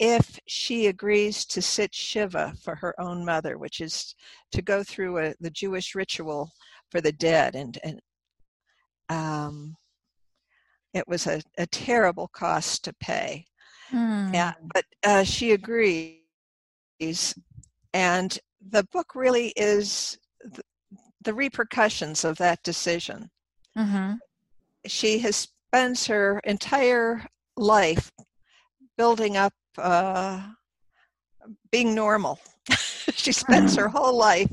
if 0.00 0.40
she 0.46 0.86
agrees 0.86 1.44
to 1.44 1.60
sit 1.60 1.94
Shiva 1.94 2.54
for 2.62 2.74
her 2.74 2.98
own 2.98 3.22
mother, 3.22 3.58
which 3.58 3.82
is 3.82 4.14
to 4.50 4.62
go 4.62 4.82
through 4.82 5.18
a, 5.18 5.34
the 5.40 5.50
Jewish 5.50 5.94
ritual 5.94 6.50
for 6.90 7.02
the 7.02 7.12
dead. 7.12 7.54
And, 7.54 7.78
and 7.84 8.00
um, 9.10 9.76
it 10.94 11.06
was 11.06 11.26
a, 11.26 11.42
a 11.58 11.66
terrible 11.66 12.28
cost 12.28 12.82
to 12.84 12.94
pay. 12.94 13.44
Mm. 13.92 14.32
Yeah, 14.32 14.54
but 14.72 14.86
uh, 15.04 15.22
she 15.22 15.52
agrees. 15.52 16.16
And 17.92 18.38
the 18.70 18.84
book 18.84 19.14
really 19.14 19.48
is 19.54 20.18
the, 20.42 20.62
the 21.22 21.34
repercussions 21.34 22.24
of 22.24 22.38
that 22.38 22.62
decision. 22.62 23.30
Mm-hmm. 23.76 24.14
She 24.86 25.18
has 25.18 25.48
spent 25.72 26.04
her 26.04 26.40
entire 26.44 27.26
life 27.58 28.10
building 28.96 29.36
up 29.36 29.52
uh, 29.78 30.40
being 31.70 31.94
normal. 31.94 32.38
she 33.14 33.32
spends 33.32 33.76
her 33.76 33.88
mm-hmm. 33.88 33.96
whole 33.96 34.16
life 34.16 34.50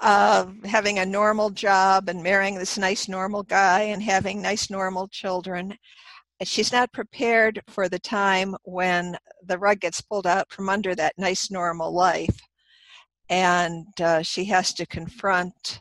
uh, 0.00 0.46
having 0.64 0.98
a 0.98 1.06
normal 1.06 1.50
job 1.50 2.08
and 2.08 2.22
marrying 2.22 2.56
this 2.56 2.78
nice 2.78 3.08
normal 3.08 3.42
guy 3.42 3.80
and 3.82 4.02
having 4.02 4.40
nice 4.40 4.70
normal 4.70 5.08
children. 5.08 5.76
She's 6.44 6.70
not 6.70 6.92
prepared 6.92 7.60
for 7.68 7.88
the 7.88 7.98
time 7.98 8.54
when 8.62 9.16
the 9.44 9.58
rug 9.58 9.80
gets 9.80 10.00
pulled 10.00 10.26
out 10.26 10.52
from 10.52 10.68
under 10.68 10.94
that 10.94 11.14
nice 11.18 11.50
normal 11.50 11.92
life 11.92 12.38
and 13.28 13.86
uh, 14.00 14.22
she 14.22 14.44
has 14.46 14.72
to 14.74 14.86
confront 14.86 15.80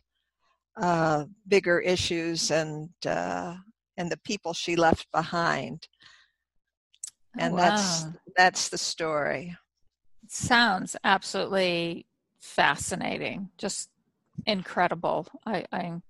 uh, 0.82 1.26
bigger 1.48 1.80
issues 1.80 2.52
and 2.52 2.90
uh, 3.06 3.56
and 3.98 4.12
the 4.12 4.20
people 4.24 4.54
she 4.54 4.76
left 4.76 5.08
behind. 5.12 5.88
Oh, 7.40 7.40
and 7.40 7.54
wow. 7.54 7.60
that's 7.60 8.06
that's 8.38 8.70
the 8.70 8.78
story. 8.78 9.58
sounds 10.30 10.96
absolutely 11.04 12.06
fascinating, 12.40 13.50
just 13.58 13.90
incredible. 14.46 15.28
I, 15.46 15.66
I 15.72 16.02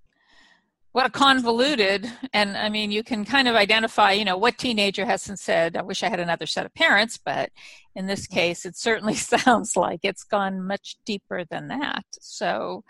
what 0.98 1.06
a 1.06 1.12
convoluted 1.12 2.12
and 2.34 2.58
i 2.58 2.70
mean 2.70 2.90
you 2.90 3.04
can 3.04 3.24
kind 3.24 3.48
of 3.48 3.54
identify 3.54 4.12
you 4.14 4.26
know 4.26 4.36
what 4.36 4.58
teenager 4.58 5.06
hasn't 5.06 5.38
said 5.38 5.78
i 5.78 5.82
wish 5.84 6.02
i 6.02 6.10
had 6.10 6.20
another 6.20 6.48
set 6.48 6.66
of 6.66 6.74
parents 6.74 7.20
but 7.24 7.52
in 7.96 8.08
this 8.08 8.26
case 8.26 8.66
it 8.66 8.76
certainly 8.76 9.14
sounds 9.36 9.76
like 9.76 10.00
it's 10.02 10.24
gone 10.24 10.66
much 10.66 10.96
deeper 11.06 11.44
than 11.52 11.68
that 11.68 12.04
so 12.20 12.84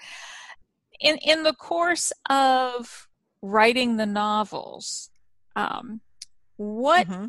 in 1.02 1.18
in 1.18 1.44
the 1.44 1.52
course 1.52 2.14
of 2.30 3.10
writing 3.42 3.98
the 3.98 4.06
novels 4.06 5.10
um, 5.58 6.00
what 6.56 7.08
mm-hmm. 7.08 7.26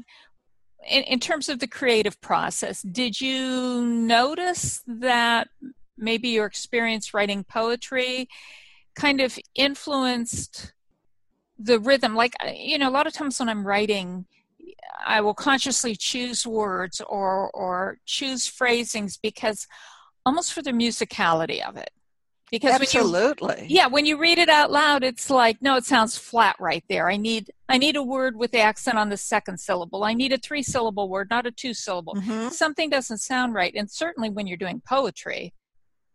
In, 0.86 1.02
in 1.04 1.20
terms 1.20 1.48
of 1.48 1.58
the 1.58 1.66
creative 1.66 2.20
process 2.20 2.82
did 2.82 3.20
you 3.20 3.82
notice 3.84 4.82
that 4.86 5.48
maybe 5.96 6.28
your 6.28 6.46
experience 6.46 7.12
writing 7.14 7.44
poetry 7.44 8.28
kind 8.94 9.20
of 9.20 9.38
influenced 9.54 10.72
the 11.58 11.78
rhythm? 11.78 12.14
Like 12.14 12.34
uh, 12.44 12.50
you 12.54 12.78
know 12.78 12.88
a 12.88 12.90
lot 12.90 13.06
of 13.06 13.12
times 13.12 13.38
when 13.38 13.48
i'm 13.48 13.66
writing 13.66 14.26
i 15.06 15.20
will 15.20 15.34
consciously 15.34 15.96
choose 15.96 16.46
words 16.46 17.00
or 17.08 17.50
or 17.52 17.98
choose 18.06 18.46
phrasings 18.46 19.16
because 19.16 19.66
almost 20.24 20.52
for 20.52 20.62
the 20.62 20.70
musicality 20.70 21.66
of 21.66 21.76
it 21.76 21.90
because 22.50 22.72
absolutely 22.72 23.46
when 23.48 23.58
you, 23.60 23.66
yeah 23.68 23.86
when 23.86 24.06
you 24.06 24.16
read 24.16 24.38
it 24.38 24.48
out 24.48 24.70
loud 24.70 25.04
it's 25.04 25.30
like 25.30 25.60
no 25.60 25.76
it 25.76 25.84
sounds 25.84 26.16
flat 26.16 26.56
right 26.58 26.84
there. 26.88 27.10
I 27.10 27.16
need 27.16 27.50
i 27.68 27.78
need 27.78 27.96
a 27.96 28.02
word 28.02 28.36
with 28.36 28.52
the 28.52 28.60
accent 28.60 28.98
on 28.98 29.08
the 29.08 29.16
second 29.16 29.58
syllable. 29.58 30.04
I 30.04 30.14
need 30.14 30.32
a 30.32 30.38
three 30.38 30.62
syllable 30.62 31.08
word 31.08 31.28
not 31.30 31.46
a 31.46 31.50
two 31.50 31.74
syllable 31.74 32.14
mm-hmm. 32.14 32.48
something 32.48 32.90
doesn't 32.90 33.18
sound 33.18 33.54
right. 33.54 33.74
And 33.74 33.90
certainly 33.90 34.30
when 34.30 34.46
you're 34.46 34.56
doing 34.56 34.82
poetry 34.86 35.52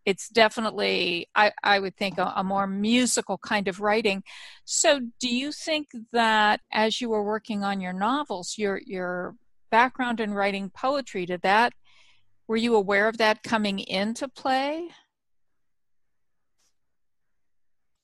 it's 0.05 0.27
definitely 0.27 1.29
i, 1.35 1.51
I 1.63 1.79
would 1.79 1.95
think 1.95 2.17
a, 2.17 2.33
a 2.35 2.43
more 2.43 2.67
musical 2.67 3.37
kind 3.37 3.67
of 3.67 3.79
writing. 3.79 4.23
So 4.65 4.99
do 5.19 5.33
you 5.33 5.51
think 5.51 5.87
that 6.11 6.61
as 6.71 6.99
you 6.99 7.09
were 7.09 7.23
working 7.23 7.63
on 7.63 7.81
your 7.81 7.93
novels 7.93 8.55
your 8.57 8.81
your 8.85 9.35
background 9.71 10.19
in 10.19 10.33
writing 10.33 10.69
poetry 10.69 11.25
did 11.25 11.41
that 11.41 11.73
were 12.47 12.57
you 12.57 12.75
aware 12.75 13.07
of 13.07 13.17
that 13.17 13.41
coming 13.41 13.79
into 13.79 14.27
play 14.27 14.89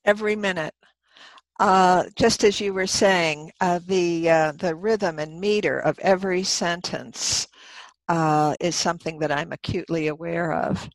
every 0.06 0.36
minute. 0.36 0.74
Uh, 1.60 2.06
just 2.16 2.46
as 2.46 2.62
you 2.62 2.74
were 2.74 2.88
saying, 2.88 3.52
uh, 3.60 3.80
the 3.86 4.30
uh, 4.30 4.52
the 4.54 4.74
rhythm 4.74 5.20
and 5.20 5.42
meter 5.42 5.78
of 5.80 6.00
every 6.00 6.42
sentence 6.42 7.48
uh, 8.08 8.56
is 8.62 8.76
something 8.76 9.20
that 9.20 9.32
I'm 9.32 9.52
acutely 9.52 10.08
aware 10.08 10.54
of. 10.54 10.90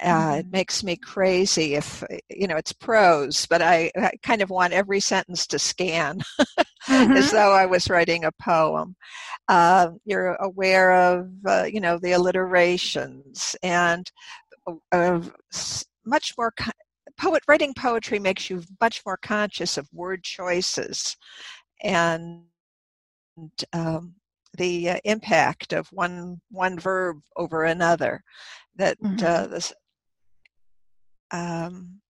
Uh, 0.00 0.06
mm-hmm. 0.06 0.38
It 0.38 0.46
makes 0.52 0.84
me 0.84 0.96
crazy 0.96 1.74
if 1.74 2.04
you 2.30 2.46
know 2.46 2.56
it's 2.56 2.72
prose, 2.72 3.46
but 3.46 3.62
I, 3.62 3.90
I 3.96 4.12
kind 4.22 4.42
of 4.42 4.50
want 4.50 4.72
every 4.72 5.00
sentence 5.00 5.46
to 5.48 5.58
scan 5.58 6.20
mm-hmm. 6.88 7.12
as 7.12 7.32
though 7.32 7.52
I 7.52 7.66
was 7.66 7.90
writing 7.90 8.24
a 8.24 8.32
poem. 8.40 8.94
Uh, 9.48 9.90
you're 10.04 10.36
aware 10.36 10.92
of 10.92 11.30
you 11.66 11.80
know 11.80 11.98
the 11.98 12.12
alliterations 12.12 13.56
and 13.64 14.08
much 16.06 16.34
more 16.38 16.52
poet 17.20 17.42
writing 17.46 17.74
poetry 17.74 18.18
makes 18.18 18.48
you 18.48 18.62
much 18.80 19.02
more 19.04 19.18
conscious 19.18 19.76
of 19.76 19.86
word 19.92 20.22
choices 20.24 21.16
and 21.82 22.42
um, 23.72 24.14
the 24.56 24.90
uh, 24.90 24.98
impact 25.04 25.72
of 25.72 25.86
one 25.92 26.40
one 26.50 26.78
verb 26.78 27.18
over 27.36 27.64
another 27.64 28.22
that 28.76 29.00
mm-hmm. 29.00 29.24
uh, 29.24 29.46
this 29.46 29.72
um, 31.30 32.00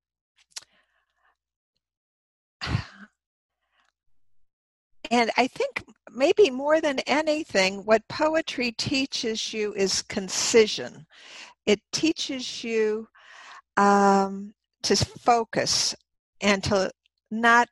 and 5.11 5.31
I 5.37 5.47
think 5.47 5.85
maybe 6.13 6.51
more 6.51 6.81
than 6.81 7.01
anything, 7.01 7.85
what 7.85 8.07
poetry 8.09 8.73
teaches 8.73 9.53
you 9.53 9.75
is 9.75 10.03
concision. 10.03 11.07
It 11.67 11.81
teaches 11.93 12.65
you 12.65 13.09
um, 13.77 14.55
to 14.83 14.97
focus 14.97 15.95
and 16.41 16.63
to 16.65 16.91
not 17.31 17.69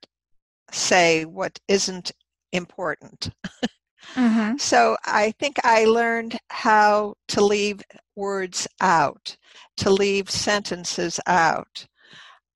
say 0.71 1.25
what 1.25 1.59
isn't 1.69 2.13
important. 2.53 3.31
Mm-hmm. 4.15 4.57
so 4.57 4.97
I 5.05 5.33
think 5.39 5.57
I 5.65 5.85
learned 5.85 6.39
how 6.49 7.15
to 7.29 7.45
leave 7.45 7.83
words 8.17 8.67
out, 8.81 9.37
to 9.77 9.91
leave 9.91 10.31
sentences 10.31 11.21
out 11.27 11.87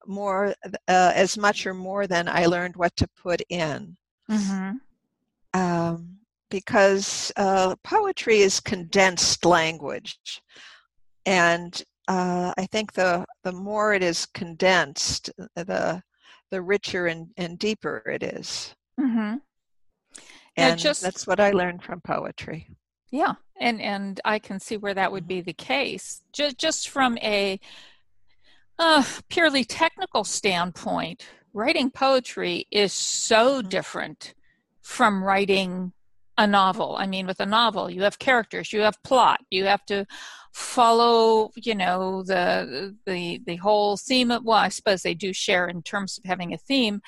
more 0.07 0.55
uh, 0.89 1.13
as 1.15 1.37
much 1.37 1.67
or 1.67 1.75
more 1.75 2.07
than 2.07 2.29
I 2.29 2.47
learned 2.47 2.77
what 2.77 2.97
to 2.97 3.09
put 3.23 3.43
in. 3.49 3.97
Mm-hmm. 4.31 4.77
Um, 5.55 6.19
because 6.51 7.33
uh, 7.37 7.75
poetry 7.83 8.39
is 8.39 8.61
condensed 8.61 9.45
language, 9.45 10.19
and 11.25 11.83
uh, 12.09 12.53
I 12.57 12.67
think 12.67 12.93
the 12.93 13.25
the 13.45 13.53
more 13.53 13.95
it 13.95 14.03
is 14.03 14.27
condensed, 14.27 15.31
the 15.55 16.03
the 16.51 16.63
richer 16.63 17.07
and, 17.07 17.29
and 17.37 17.59
deeper 17.59 18.03
it 18.07 18.23
is. 18.23 18.75
Mm-hmm. 19.01 19.37
And 20.57 20.79
just, 20.79 21.01
that's 21.01 21.27
what 21.27 21.41
I 21.41 21.51
learned 21.51 21.83
from 21.83 22.03
poetry. 22.03 22.69
Yeah, 23.11 23.35
and 23.59 23.81
and 23.81 24.21
I 24.25 24.39
can 24.39 24.61
see 24.61 24.77
where 24.77 24.95
that 24.95 25.11
would 25.11 25.27
be 25.27 25.41
the 25.41 25.55
case. 25.55 26.23
Just 26.33 26.59
just 26.59 26.89
from 26.91 27.19
a 27.19 27.59
uh, 28.79 29.05
purely 29.29 29.65
technical 29.65 30.25
standpoint, 30.25 31.27
writing 31.55 31.91
poetry 31.91 32.67
is 32.71 32.93
so 32.93 33.59
mm-hmm. 33.59 33.69
different 33.69 34.35
from 34.83 35.25
writing 35.25 35.93
a 36.39 36.47
novel. 36.47 36.97
I 36.97 37.07
mean, 37.07 37.27
with 37.27 37.41
a 37.41 37.47
novel, 37.47 37.91
you 37.91 38.03
have 38.03 38.19
characters, 38.19 38.73
you 38.73 38.81
have 38.81 39.03
plot, 39.03 39.41
you 39.51 39.65
have 39.67 39.85
to 39.87 40.07
follow 40.53 41.51
you 41.57 41.75
know 41.75 42.23
the 42.23 42.95
the 43.07 43.41
the 43.47 43.57
whole 43.57 43.97
theme 43.97 44.31
of 44.31 44.45
well 44.45 44.59
i 44.59 44.69
suppose 44.69 45.03
they 45.03 45.15
do 45.15 45.33
share 45.33 45.67
in 45.67 45.83
terms 45.83 46.19
of 46.19 46.25
having 46.25 46.53
a 46.53 46.59
theme 46.59 47.01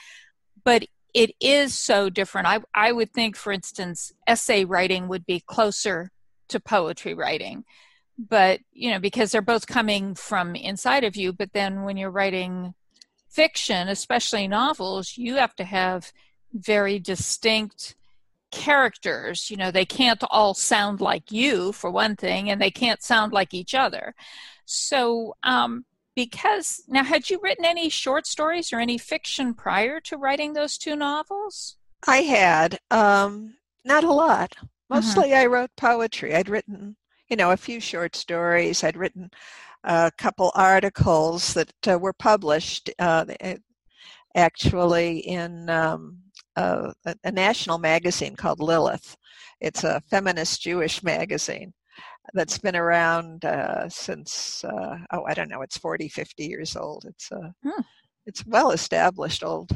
but 0.64 0.86
it 1.12 1.30
is 1.40 1.76
so 1.76 2.08
different 2.08 2.46
i 2.46 2.58
i 2.74 2.90
would 2.90 3.12
think 3.12 3.36
for 3.36 3.52
instance 3.52 4.12
essay 4.26 4.64
writing 4.64 5.08
would 5.08 5.26
be 5.26 5.40
closer 5.46 6.10
to 6.48 6.58
poetry 6.58 7.12
writing 7.12 7.64
but 8.16 8.60
you 8.72 8.90
know 8.90 8.98
because 8.98 9.30
they're 9.30 9.42
both 9.42 9.66
coming 9.66 10.14
from 10.14 10.54
inside 10.56 11.04
of 11.04 11.14
you 11.14 11.30
but 11.30 11.52
then 11.52 11.82
when 11.82 11.98
you're 11.98 12.10
writing 12.10 12.72
fiction 13.28 13.88
especially 13.88 14.48
novels 14.48 15.18
you 15.18 15.34
have 15.34 15.54
to 15.54 15.64
have 15.64 16.12
very 16.54 16.98
distinct 16.98 17.94
characters 18.54 19.50
you 19.50 19.56
know 19.56 19.70
they 19.70 19.84
can't 19.84 20.22
all 20.30 20.54
sound 20.54 21.00
like 21.00 21.32
you 21.32 21.72
for 21.72 21.90
one 21.90 22.16
thing 22.16 22.50
and 22.50 22.60
they 22.60 22.70
can't 22.70 23.02
sound 23.02 23.32
like 23.32 23.52
each 23.54 23.74
other. 23.74 24.14
So 24.66 25.34
um, 25.42 25.84
because 26.16 26.82
now 26.88 27.02
had 27.04 27.28
you 27.28 27.40
written 27.42 27.64
any 27.64 27.88
short 27.88 28.26
stories 28.26 28.72
or 28.72 28.80
any 28.80 28.98
fiction 28.98 29.54
prior 29.54 30.00
to 30.00 30.16
writing 30.16 30.52
those 30.52 30.78
two 30.78 30.96
novels? 30.96 31.76
I 32.06 32.18
had 32.18 32.78
um, 32.90 33.54
not 33.84 34.04
a 34.04 34.12
lot. 34.12 34.54
Mm-hmm. 34.92 34.94
mostly 34.96 35.34
i 35.34 35.46
wrote 35.46 35.70
poetry. 35.76 36.34
I'd 36.34 36.48
written 36.48 36.96
you 37.28 37.36
know 37.36 37.50
a 37.50 37.56
few 37.56 37.80
short 37.80 38.14
stories. 38.16 38.84
I'd 38.84 38.96
written 38.96 39.30
a 39.82 40.12
couple 40.16 40.52
articles 40.54 41.54
that 41.54 41.72
uh, 41.88 41.98
were 41.98 42.12
published 42.12 42.90
uh, 42.98 43.24
actually 44.34 45.18
in 45.18 45.68
um, 45.70 46.18
a, 46.56 46.94
a 47.24 47.32
national 47.32 47.78
magazine 47.78 48.36
called 48.36 48.60
Lilith. 48.60 49.16
It's 49.60 49.84
a 49.84 50.00
feminist 50.10 50.62
Jewish 50.62 51.02
magazine 51.02 51.72
that's 52.32 52.58
been 52.58 52.76
around 52.76 53.44
uh, 53.44 53.88
since 53.88 54.64
uh, 54.64 54.96
oh 55.12 55.24
I 55.24 55.34
don't 55.34 55.50
know 55.50 55.62
it's 55.62 55.76
40 55.76 56.08
50 56.08 56.46
years 56.46 56.74
old 56.74 57.04
it's 57.06 57.30
a 57.30 57.52
hmm. 57.62 57.82
it's 58.24 58.46
well 58.46 58.70
established 58.70 59.44
old 59.44 59.70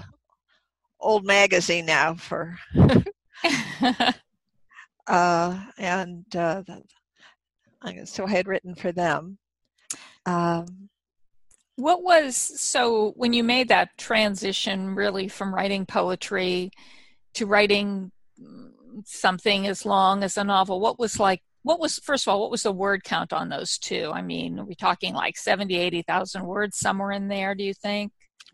old 0.98 1.26
magazine 1.26 1.84
now 1.84 2.14
for 2.14 2.56
uh, 5.06 5.60
and 5.76 6.24
uh, 6.34 6.62
so 8.04 8.26
I 8.26 8.30
had 8.30 8.48
written 8.48 8.74
for 8.74 8.92
them 8.92 9.38
um, 10.26 10.88
what 11.78 12.02
was 12.02 12.36
so 12.36 13.12
when 13.16 13.32
you 13.32 13.44
made 13.44 13.68
that 13.68 13.96
transition 13.96 14.96
really 14.96 15.28
from 15.28 15.54
writing 15.54 15.86
poetry 15.86 16.72
to 17.34 17.46
writing 17.46 18.10
something 19.04 19.64
as 19.64 19.86
long 19.86 20.24
as 20.24 20.36
a 20.36 20.42
novel? 20.42 20.80
What 20.80 20.98
was 20.98 21.20
like 21.20 21.40
what 21.62 21.78
was 21.78 22.00
first 22.00 22.26
of 22.26 22.32
all 22.32 22.40
what 22.40 22.50
was 22.50 22.64
the 22.64 22.72
word 22.72 23.04
count 23.04 23.32
on 23.32 23.48
those 23.48 23.78
two? 23.78 24.10
I 24.12 24.22
mean, 24.22 24.58
are 24.58 24.64
we 24.64 24.74
talking 24.74 25.14
like 25.14 25.36
70, 25.36 25.76
80,000 25.76 26.44
words 26.44 26.76
somewhere 26.78 27.12
in 27.12 27.28
there, 27.28 27.54
do 27.54 27.62
you 27.62 27.74
think? 27.74 28.10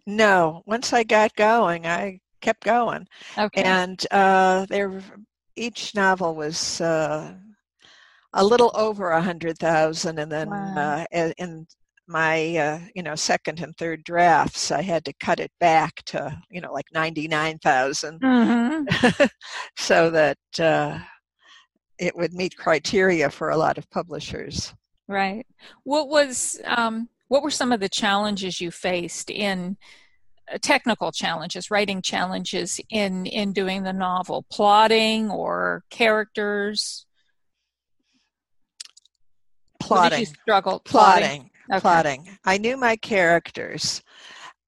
No, 0.07 0.63
once 0.67 0.93
I 0.93 1.03
got 1.03 1.35
going, 1.35 1.87
I 1.87 2.21
kept 2.43 2.63
going. 2.63 3.09
Okay. 3.39 3.63
And 3.63 4.05
uh 4.11 4.67
there 4.69 5.03
each 5.57 5.95
novel 5.95 6.35
was 6.35 6.79
uh 6.83 7.33
a 8.35 8.45
little 8.45 8.71
over 8.75 9.13
a 9.13 9.23
hundred 9.23 9.59
thousand 9.59 10.19
and 10.19 10.31
then 10.31 10.51
wow. 10.51 11.07
uh, 11.11 11.33
in 11.39 11.67
my 12.07 12.57
uh, 12.57 12.81
you 12.95 13.03
know 13.03 13.15
second 13.15 13.61
and 13.61 13.75
third 13.77 14.05
drafts 14.05 14.71
i 14.71 14.83
had 14.83 15.05
to 15.05 15.13
cut 15.21 15.41
it 15.41 15.51
back 15.59 16.03
to 16.05 16.39
you 16.51 16.61
know 16.61 16.73
like 16.73 16.85
99000 16.93 18.21
mm-hmm. 18.21 19.25
so 19.79 20.11
that 20.11 20.39
uh, 20.59 20.99
it 21.99 22.17
would 22.17 22.33
meet 22.33 22.57
criteria 22.57 23.31
for 23.31 23.51
a 23.51 23.57
lot 23.57 23.79
of 23.79 23.89
publishers. 23.91 24.75
Right. 25.07 25.47
What 25.85 26.09
was 26.09 26.61
um, 26.65 27.09
what 27.29 27.43
were 27.43 27.51
some 27.51 27.73
of 27.73 27.81
the 27.81 27.89
challenges 27.89 28.61
you 28.61 28.71
faced 28.71 29.31
in 29.31 29.77
uh, 30.53 30.59
technical 30.61 31.13
challenges 31.13 31.71
writing 31.71 32.03
challenges 32.03 32.81
in 32.91 33.27
in 33.27 33.53
doing 33.53 33.83
the 33.83 33.93
novel? 33.93 34.45
Plotting 34.51 35.31
or 35.31 35.85
characters? 35.91 37.07
Plotting. 39.81 40.25
struggle 40.25 40.81
plotting, 40.81 41.23
plotting 41.23 41.51
okay. 41.71 41.81
plotting. 41.81 42.39
I 42.45 42.59
knew 42.59 42.77
my 42.77 42.97
characters, 42.97 44.03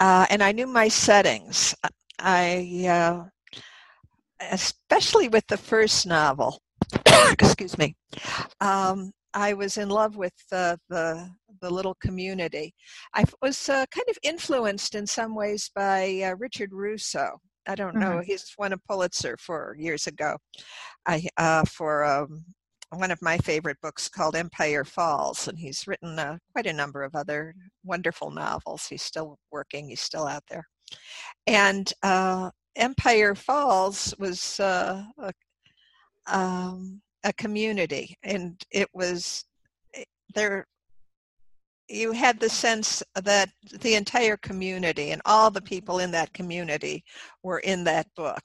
uh, 0.01 0.27
and 0.31 0.43
I 0.43 0.53
knew 0.53 0.67
my 0.67 0.89
settings. 0.89 1.75
I, 2.19 2.87
uh, 2.89 3.25
especially 4.51 5.29
with 5.29 5.47
the 5.49 5.57
first 5.57 6.07
novel, 6.07 6.61
excuse 7.31 7.77
me, 7.79 7.95
um, 8.61 9.13
I 9.35 9.53
was 9.53 9.77
in 9.77 9.89
love 9.89 10.17
with 10.17 10.33
the, 10.51 10.79
the, 10.89 11.29
the 11.61 11.71
little 11.71 11.97
community. 12.01 12.75
I 13.15 13.25
was 13.43 13.69
uh, 13.69 13.85
kind 13.91 14.07
of 14.09 14.17
influenced 14.23 14.95
in 14.95 15.07
some 15.07 15.35
ways 15.35 15.71
by 15.75 16.23
uh, 16.25 16.37
Richard 16.39 16.73
Russo. 16.73 17.39
I 17.69 17.75
don't 17.75 17.97
mm-hmm. 17.97 18.01
know. 18.01 18.23
He's 18.25 18.55
won 18.59 18.73
a 18.73 18.79
Pulitzer 18.79 19.37
for 19.39 19.77
years 19.79 20.07
ago. 20.07 20.37
I 21.07 21.27
uh, 21.37 21.65
for 21.65 22.05
um, 22.05 22.45
one 22.91 23.11
of 23.11 23.21
my 23.23 23.39
favorite 23.39 23.79
books 23.83 24.09
called 24.09 24.37
Empire 24.37 24.85
Falls, 24.85 25.49
and 25.49 25.59
he's 25.59 25.87
written 25.87 26.19
uh, 26.19 26.39
quite 26.53 26.67
a 26.67 26.73
number 26.73 27.03
of 27.03 27.15
other 27.15 27.55
wonderful 27.85 28.31
novels. 28.31 28.87
He's 28.87 29.03
still 29.03 29.39
working. 29.51 29.89
He's 29.89 30.01
still 30.01 30.27
out 30.27 30.45
there, 30.49 30.67
and 31.47 31.93
uh, 32.03 32.51
Empire 32.77 33.35
Falls 33.35 34.15
was 34.19 34.61
uh, 34.61 35.03
a, 35.19 35.33
um, 36.27 37.01
a 37.25 37.33
community, 37.33 38.17
and 38.23 38.61
it 38.71 38.89
was 38.95 39.45
eh, 39.95 40.05
there 40.35 40.67
you 41.89 42.13
had 42.13 42.41
the 42.41 42.49
sense 42.49 43.03
that 43.15 43.49
the 43.81 43.95
entire 43.95 44.37
community 44.37 45.13
and 45.13 45.23
all 45.25 45.51
the 45.51 45.63
people 45.63 46.01
in 46.01 46.11
that 46.11 46.33
community 46.33 47.05
were 47.43 47.61
in 47.61 47.85
that 47.85 48.07
book 48.17 48.43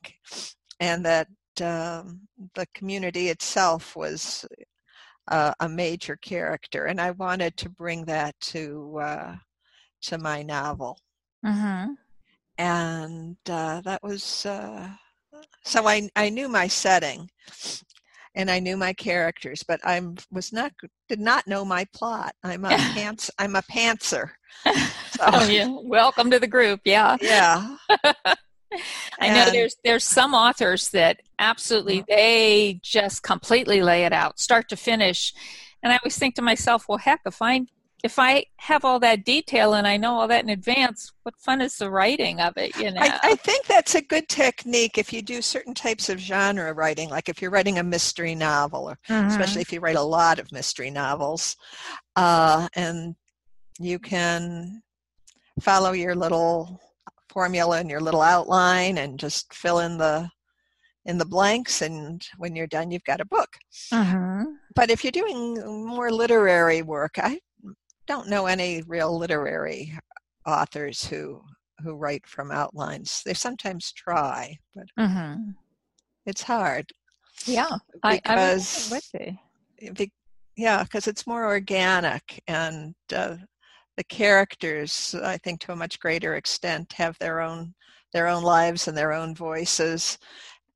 and 0.80 1.04
that 1.06 1.28
um, 1.62 2.22
the 2.56 2.66
community 2.74 3.30
itself 3.30 3.96
was 3.96 4.46
uh, 5.28 5.54
a 5.60 5.70
major 5.70 6.16
character 6.18 6.86
and 6.86 7.02
i 7.02 7.12
wanted 7.12 7.56
to 7.58 7.70
bring 7.70 8.06
that 8.06 8.40
to 8.40 8.98
uh, 9.02 9.36
to 10.02 10.18
my 10.18 10.42
novel 10.42 10.98
mm-hmm. 11.46 11.94
and 12.58 13.38
uh, 13.50 13.82
that 13.82 14.02
was 14.04 14.46
uh, 14.46 14.88
so 15.64 15.88
I, 15.88 16.10
I 16.16 16.30
knew 16.30 16.48
my 16.48 16.68
setting 16.68 17.30
and 18.36 18.50
I 18.50 18.60
knew 18.60 18.78
my 18.78 18.94
characters, 18.94 19.64
but 19.64 19.80
I 19.84 20.02
was 20.32 20.54
not 20.54 20.72
did 21.10 21.20
not 21.20 21.48
know 21.48 21.66
my 21.66 21.86
plot. 21.94 22.34
I'm 22.44 22.66
a 22.66 22.70
pants 22.96 23.30
I'm 23.38 23.56
a 23.56 23.62
pantser. 23.64 24.32
So. 25.12 25.26
oh 25.28 25.48
yeah, 25.50 25.68
welcome 25.70 26.32
to 26.32 26.40
the 26.40 26.48
group. 26.48 26.82
Yeah, 26.84 27.16
yeah. 27.22 27.76
I 29.22 29.28
and, 29.28 29.36
know 29.36 29.52
there's 29.52 29.76
there's 29.84 30.04
some 30.04 30.34
authors 30.34 30.90
that 30.90 31.22
absolutely 31.40 32.04
they 32.08 32.80
just 32.82 33.24
completely 33.24 33.82
lay 33.82 34.04
it 34.04 34.14
out, 34.14 34.40
start 34.40 34.68
to 34.70 34.76
finish, 34.76 35.34
and 35.84 35.94
I 35.94 35.98
always 35.98 36.18
think 36.18 36.36
to 36.36 36.42
myself, 36.42 36.90
well, 36.90 36.98
heck, 36.98 37.22
if 37.26 37.42
I 37.42 37.68
if 38.04 38.18
I 38.18 38.46
have 38.58 38.84
all 38.84 39.00
that 39.02 39.24
detail 39.24 39.76
and 39.76 39.88
I 39.88 39.98
know 39.98 40.20
all 40.20 40.28
that 40.28 40.44
in 40.44 40.50
advance, 40.50 41.12
what 41.22 41.38
fun 41.38 41.62
is 41.62 41.78
the 41.78 41.92
writing 41.92 42.40
of 42.40 42.58
it? 42.58 42.76
You 42.76 42.92
know, 42.92 43.02
I, 43.02 43.20
I, 43.22 43.36
think 43.36 43.68
that's 43.68 43.94
a 43.94 44.02
good 44.02 44.28
technique 44.28 44.98
if 44.98 45.14
you 45.14 45.22
do 45.22 45.40
certain 45.42 45.76
types 45.76 46.10
of 46.10 46.20
genre 46.20 46.74
writing, 46.74 47.10
like 47.10 47.30
if 47.30 47.42
you're 47.42 47.52
writing 47.52 47.78
a 47.78 47.84
mystery 47.84 48.34
novel, 48.34 48.90
or 48.90 48.98
mm-hmm. 49.08 49.28
especially 49.28 49.62
if 49.62 49.72
you 49.72 49.80
write 49.80 49.98
a 49.98 50.02
lot 50.02 50.40
of 50.40 50.52
mystery 50.52 50.90
novels, 50.90 51.56
uh, 52.16 52.68
and 52.76 53.16
you 53.80 54.00
can 54.00 54.82
follow 55.60 55.92
your 55.92 56.16
little 56.16 56.82
formula 57.32 57.80
and 57.80 57.90
your 57.90 58.02
little 58.02 58.22
outline 58.22 58.98
and 58.98 59.20
just 59.20 59.54
fill 59.54 59.80
in 59.80 59.98
the 59.98 60.30
in 61.06 61.18
the 61.18 61.26
blanks 61.26 61.82
and 61.82 62.28
when 62.38 62.56
you're 62.56 62.68
done 62.68 62.92
you've 62.92 63.04
got 63.06 63.22
a 63.22 63.26
book 63.26 63.50
mm-hmm. 63.92 64.44
but 64.76 64.92
if 64.92 65.04
you're 65.04 65.12
doing 65.12 65.56
more 65.86 66.12
literary 66.12 66.82
work 66.82 67.16
i 67.18 67.40
don't 68.08 68.28
know 68.28 68.46
any 68.46 68.84
real 68.88 69.18
literary 69.18 69.98
authors 70.46 71.06
who 71.06 71.42
who 71.84 71.96
write 71.96 72.26
from 72.28 72.52
outlines. 72.52 73.22
They 73.26 73.34
sometimes 73.34 73.92
try, 73.92 74.58
but 74.76 74.86
mm-hmm. 75.00 75.52
it's 76.26 76.44
hard. 76.44 76.90
Yeah, 77.46 77.78
because 78.04 78.92
I, 78.92 78.96
I 78.96 79.00
would 79.82 79.98
be. 79.98 80.12
yeah, 80.56 80.84
because 80.84 81.08
it's 81.08 81.26
more 81.26 81.46
organic, 81.46 82.42
and 82.48 82.94
uh, 83.16 83.38
the 83.98 84.04
characters, 84.04 85.16
I 85.24 85.38
think, 85.38 85.62
to 85.62 85.74
a 85.74 85.76
much 85.76 86.00
greater 86.00 86.36
extent, 86.36 86.94
have 86.94 87.18
their 87.20 87.42
own 87.42 87.74
their 88.14 88.28
own 88.28 88.44
lives 88.44 88.88
and 88.88 88.98
their 88.98 89.14
own 89.14 89.34
voices, 89.36 90.18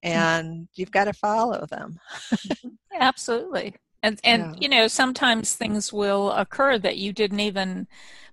mm. 0.04 0.10
and 0.10 0.47
mm-hmm. 0.47 0.63
you've 0.75 0.91
got 0.91 1.06
to 1.06 1.13
follow 1.13 1.65
them. 1.65 1.99
Absolutely 2.99 3.75
and 4.06 4.19
and 4.23 4.43
yeah. 4.43 4.60
you 4.62 4.69
know 4.69 4.88
sometimes 4.88 5.56
things 5.56 5.91
will 5.91 6.32
occur 6.32 6.78
that 6.78 6.97
you 6.97 7.12
didn't 7.12 7.39
even 7.39 7.88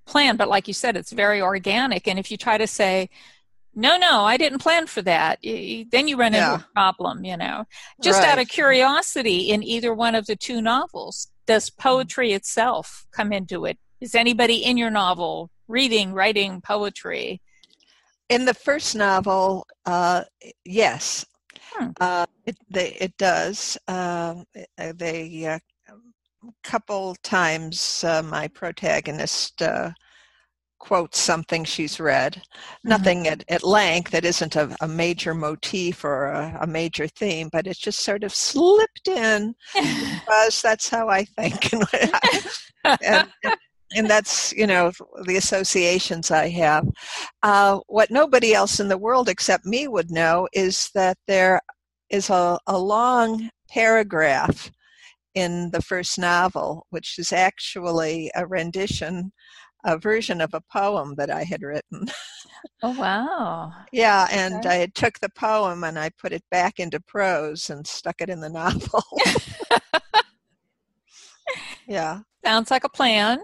plan 0.04 0.36
but 0.36 0.48
like 0.48 0.68
you 0.68 0.74
said 0.74 0.96
it's 0.96 1.12
very 1.12 1.40
organic 1.40 2.06
and 2.06 2.18
if 2.18 2.30
you 2.30 2.36
try 2.36 2.58
to 2.58 2.66
say 2.66 3.08
no 3.74 3.96
no 3.96 4.22
i 4.22 4.36
didn't 4.36 4.58
plan 4.58 4.86
for 4.86 5.02
that 5.02 5.38
then 5.42 6.06
you 6.08 6.16
run 6.16 6.32
yeah. 6.32 6.54
into 6.54 6.64
a 6.64 6.68
problem 6.74 7.24
you 7.24 7.36
know 7.36 7.64
just 8.02 8.20
right. 8.20 8.28
out 8.28 8.38
of 8.38 8.48
curiosity 8.48 9.50
in 9.50 9.62
either 9.62 9.94
one 9.94 10.14
of 10.14 10.26
the 10.26 10.36
two 10.36 10.60
novels 10.60 11.28
does 11.46 11.70
mm-hmm. 11.70 11.88
poetry 11.88 12.32
itself 12.32 13.06
come 13.10 13.32
into 13.32 13.64
it 13.64 13.78
is 14.02 14.14
anybody 14.14 14.56
in 14.56 14.76
your 14.76 14.90
novel 14.90 15.50
reading 15.68 16.12
writing 16.12 16.60
poetry 16.60 17.40
in 18.28 18.44
the 18.44 18.54
first 18.54 18.94
novel 18.94 19.66
uh, 19.86 20.22
yes 20.64 21.24
Hmm. 21.74 21.90
Uh, 22.00 22.26
it, 22.46 22.56
they, 22.70 22.90
it 23.00 23.16
does. 23.16 23.78
Uh, 23.88 24.42
they 24.76 25.46
uh, 25.46 25.58
couple 26.64 27.14
times 27.22 28.04
uh, 28.04 28.22
my 28.22 28.48
protagonist 28.48 29.62
uh, 29.62 29.90
quotes 30.78 31.18
something 31.18 31.64
she's 31.64 32.00
read. 32.00 32.34
Mm-hmm. 32.34 32.88
Nothing 32.88 33.28
at, 33.28 33.44
at 33.48 33.62
length 33.62 34.10
that 34.10 34.24
isn't 34.24 34.56
a, 34.56 34.76
a 34.80 34.88
major 34.88 35.34
motif 35.34 36.04
or 36.04 36.26
a, 36.26 36.58
a, 36.62 36.66
major 36.66 37.06
theme, 37.06 37.48
but 37.52 37.66
it's 37.66 37.78
just 37.78 38.00
sort 38.00 38.24
of 38.24 38.34
slipped 38.34 39.08
in 39.08 39.54
because 39.74 40.60
that's 40.60 40.88
how 40.88 41.08
I 41.08 41.24
think. 41.24 41.72
and, 42.84 43.28
and 43.44 43.56
that's 44.00 44.52
you 44.52 44.66
know 44.66 44.90
the 45.24 45.36
associations 45.36 46.30
i 46.30 46.48
have. 46.48 46.86
Uh, 47.42 47.80
what 47.86 48.10
nobody 48.10 48.54
else 48.54 48.80
in 48.80 48.88
the 48.88 48.98
world 48.98 49.28
except 49.28 49.64
me 49.66 49.88
would 49.88 50.10
know 50.10 50.48
is 50.52 50.90
that 50.94 51.16
there 51.26 51.60
is 52.10 52.30
a, 52.30 52.58
a 52.66 52.78
long 52.78 53.50
paragraph 53.68 54.70
in 55.34 55.70
the 55.70 55.82
first 55.82 56.18
novel 56.18 56.86
which 56.90 57.18
is 57.18 57.32
actually 57.32 58.30
a 58.34 58.46
rendition 58.46 59.32
a 59.84 59.98
version 59.98 60.40
of 60.40 60.54
a 60.54 60.62
poem 60.72 61.14
that 61.16 61.30
i 61.30 61.42
had 61.42 61.62
written. 61.62 62.06
Oh 62.84 62.96
wow. 62.96 63.72
Yeah 63.92 64.28
and 64.30 64.64
okay. 64.64 64.82
i 64.82 64.86
took 64.94 65.18
the 65.18 65.28
poem 65.30 65.82
and 65.82 65.98
i 65.98 66.10
put 66.10 66.32
it 66.32 66.44
back 66.50 66.78
into 66.78 67.00
prose 67.00 67.70
and 67.70 67.84
stuck 67.84 68.20
it 68.20 68.30
in 68.30 68.40
the 68.40 68.48
novel. 68.62 69.02
Yeah. 71.86 72.20
Sounds 72.44 72.70
like 72.70 72.84
a 72.84 72.88
plan 72.88 73.38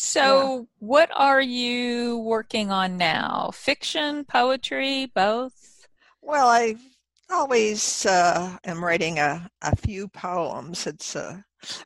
so, 0.00 0.58
yeah. 0.58 0.64
what 0.78 1.10
are 1.12 1.42
you 1.42 2.18
working 2.18 2.70
on 2.70 2.96
now? 2.96 3.50
Fiction, 3.52 4.24
poetry, 4.24 5.10
both? 5.12 5.88
Well, 6.22 6.46
I 6.46 6.76
always 7.28 8.06
uh, 8.06 8.56
am 8.64 8.84
writing 8.84 9.18
a, 9.18 9.50
a 9.62 9.74
few 9.74 10.06
poems. 10.06 10.86
It's 10.86 11.16
uh, 11.16 11.38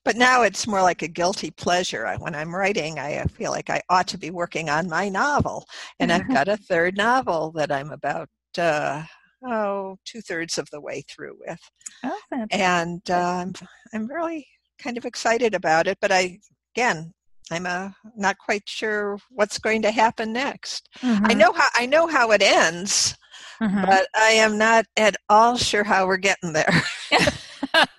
but 0.04 0.16
now 0.16 0.42
it's 0.42 0.66
more 0.66 0.82
like 0.82 1.00
a 1.00 1.08
guilty 1.08 1.50
pleasure. 1.52 2.06
I, 2.06 2.16
when 2.16 2.34
I'm 2.34 2.54
writing, 2.54 2.98
I 2.98 3.24
feel 3.24 3.50
like 3.50 3.70
I 3.70 3.80
ought 3.88 4.08
to 4.08 4.18
be 4.18 4.30
working 4.30 4.68
on 4.68 4.90
my 4.90 5.08
novel, 5.08 5.64
and 5.98 6.12
I've 6.12 6.28
got 6.34 6.48
a 6.48 6.58
third 6.58 6.98
novel 6.98 7.50
that 7.52 7.72
I'm 7.72 7.92
about 7.92 8.28
uh, 8.58 9.04
oh 9.42 9.96
two 10.04 10.20
thirds 10.20 10.58
of 10.58 10.68
the 10.70 10.82
way 10.82 11.02
through 11.08 11.38
with, 11.46 11.60
oh, 12.04 12.46
and 12.50 13.10
um, 13.10 13.54
I'm 13.94 14.06
really 14.06 14.46
kind 14.78 14.98
of 14.98 15.06
excited 15.06 15.54
about 15.54 15.86
it. 15.86 15.96
But 15.98 16.12
I 16.12 16.40
again 16.76 17.14
I'm 17.50 17.66
uh, 17.66 17.90
not 18.16 18.38
quite 18.38 18.68
sure 18.68 19.18
what's 19.30 19.58
going 19.58 19.82
to 19.82 19.90
happen 19.90 20.32
next. 20.32 20.88
Mm-hmm. 21.00 21.26
I 21.26 21.34
know 21.34 21.52
how 21.52 21.68
I 21.74 21.86
know 21.86 22.06
how 22.06 22.30
it 22.30 22.42
ends, 22.42 23.16
mm-hmm. 23.60 23.84
but 23.84 24.06
I 24.14 24.30
am 24.30 24.58
not 24.58 24.86
at 24.96 25.16
all 25.28 25.56
sure 25.56 25.84
how 25.84 26.06
we're 26.06 26.16
getting 26.16 26.52
there. 26.52 26.82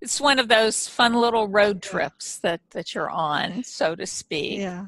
it's 0.00 0.20
one 0.20 0.38
of 0.38 0.48
those 0.48 0.86
fun 0.86 1.14
little 1.14 1.48
road 1.48 1.82
trips 1.82 2.38
that 2.40 2.60
that 2.70 2.94
you're 2.94 3.10
on, 3.10 3.64
so 3.64 3.94
to 3.94 4.06
speak. 4.06 4.58
Yeah. 4.58 4.86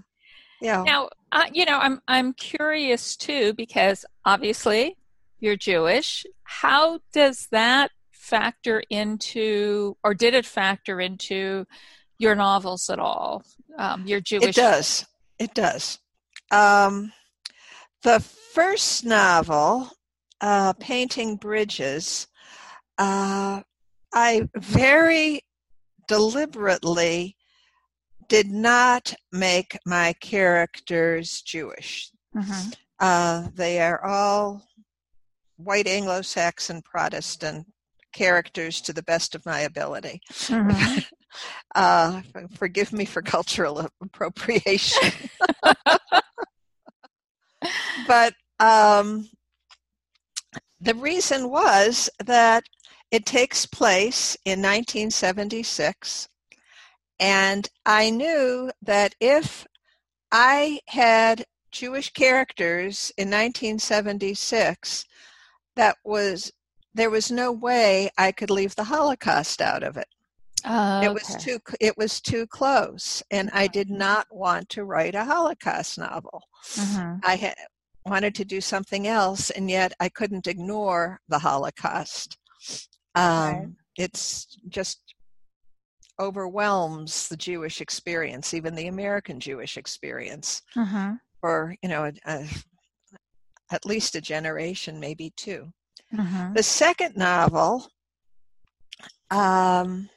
Yeah. 0.61 0.83
Now, 0.83 1.09
uh, 1.33 1.47
you 1.53 1.65
know, 1.65 1.79
I'm 1.79 2.01
I'm 2.07 2.35
curious 2.35 3.17
too 3.17 3.55
because 3.55 4.05
obviously 4.25 4.97
you're 5.41 5.57
Jewish. 5.57 6.27
How 6.45 7.01
does 7.13 7.49
that 7.51 7.91
factor 8.13 8.83
into, 8.91 9.97
or 10.05 10.15
did 10.15 10.35
it 10.35 10.47
factor 10.47 11.01
into 11.01 11.67
your 12.21 12.35
novels 12.35 12.91
at 12.91 12.99
all? 12.99 13.43
Um, 13.79 14.07
your 14.07 14.21
Jewish. 14.21 14.51
It 14.51 14.55
does. 14.55 15.07
It 15.39 15.55
does. 15.55 15.99
Um, 16.51 17.13
the 18.03 18.21
first 18.21 19.05
novel, 19.05 19.89
uh, 20.41 20.75
Painting 20.75 21.37
Bridges, 21.37 22.27
uh, 22.99 23.63
I 24.13 24.49
very 24.55 25.41
deliberately 26.09 27.37
did 28.29 28.51
not 28.51 29.15
make 29.33 29.79
my 29.87 30.13
characters 30.21 31.43
Jewish. 31.43 32.11
Mm-hmm. 32.37 32.71
Uh, 32.99 33.49
they 33.55 33.81
are 33.81 34.05
all 34.05 34.63
white 35.57 35.87
Anglo-Saxon 35.87 36.83
Protestant 36.83 37.67
characters 38.13 38.81
to 38.83 38.93
the 38.93 39.03
best 39.03 39.35
of 39.35 39.47
my 39.47 39.61
ability. 39.61 40.21
Mm-hmm. 40.29 40.99
uh, 41.75 42.23
forgive 42.55 42.93
me 42.93 43.05
for 43.05 43.23
cultural 43.23 43.89
appropriation. 44.03 45.13
but 48.07 48.35
um, 48.59 49.29
the 50.81 50.95
reason 50.95 51.51
was 51.51 52.09
that 52.25 52.65
it 53.11 53.27
takes 53.27 53.67
place 53.67 54.37
in 54.45 54.61
1976, 54.61 56.29
and 57.19 57.69
I 57.85 58.11
knew 58.11 58.71
that 58.83 59.15
if 59.21 59.67
I 60.33 60.81
had 60.87 61.45
Jewish 61.71 62.13
characters 62.13 63.13
in 63.17 63.29
1976, 63.29 65.05
that 65.77 65.97
was 66.05 66.53
there 66.95 67.11
was 67.11 67.31
no 67.31 67.53
way 67.53 68.11
I 68.19 68.33
could 68.33 68.51
leave 68.51 68.75
the 68.75 68.85
Holocaust 68.85 69.61
out 69.61 69.83
of 69.83 69.97
it. 69.97 70.09
It 71.03 71.13
was 71.13 71.37
too 71.43 71.59
it 71.81 71.97
was 71.97 72.21
too 72.21 72.47
close, 72.47 73.23
and 73.31 73.51
I 73.55 73.67
did 73.67 73.89
not 73.89 74.27
want 74.31 74.69
to 74.71 74.85
write 74.85 75.15
a 75.15 75.25
Holocaust 75.25 75.99
novel. 75.99 76.43
Mm-hmm. 76.73 77.19
I 77.25 77.37
had 77.37 77.55
wanted 78.05 78.35
to 78.35 78.45
do 78.45 78.61
something 78.61 79.07
else, 79.07 79.51
and 79.51 79.71
yet 79.71 79.93
I 80.01 80.11
couldn't 80.11 80.47
ignore 80.47 81.21
the 81.29 81.39
Holocaust. 81.39 82.37
Um, 83.15 83.25
right. 83.25 83.67
It's 83.97 84.59
just 84.69 85.15
overwhelms 86.19 87.29
the 87.29 87.37
Jewish 87.37 87.81
experience, 87.81 88.53
even 88.53 88.75
the 88.75 88.89
American 88.89 89.41
Jewish 89.41 89.79
experience, 89.79 90.61
mm-hmm. 90.77 91.15
for 91.41 91.75
you 91.83 91.89
know 91.89 92.05
a, 92.05 92.13
a, 92.27 92.47
at 93.73 93.87
least 93.87 94.15
a 94.15 94.21
generation, 94.21 95.01
maybe 95.01 95.33
2 95.37 95.73
mm-hmm. 96.15 96.55
The 96.55 96.63
second 96.63 97.17
novel, 97.17 97.89
um, 99.31 100.09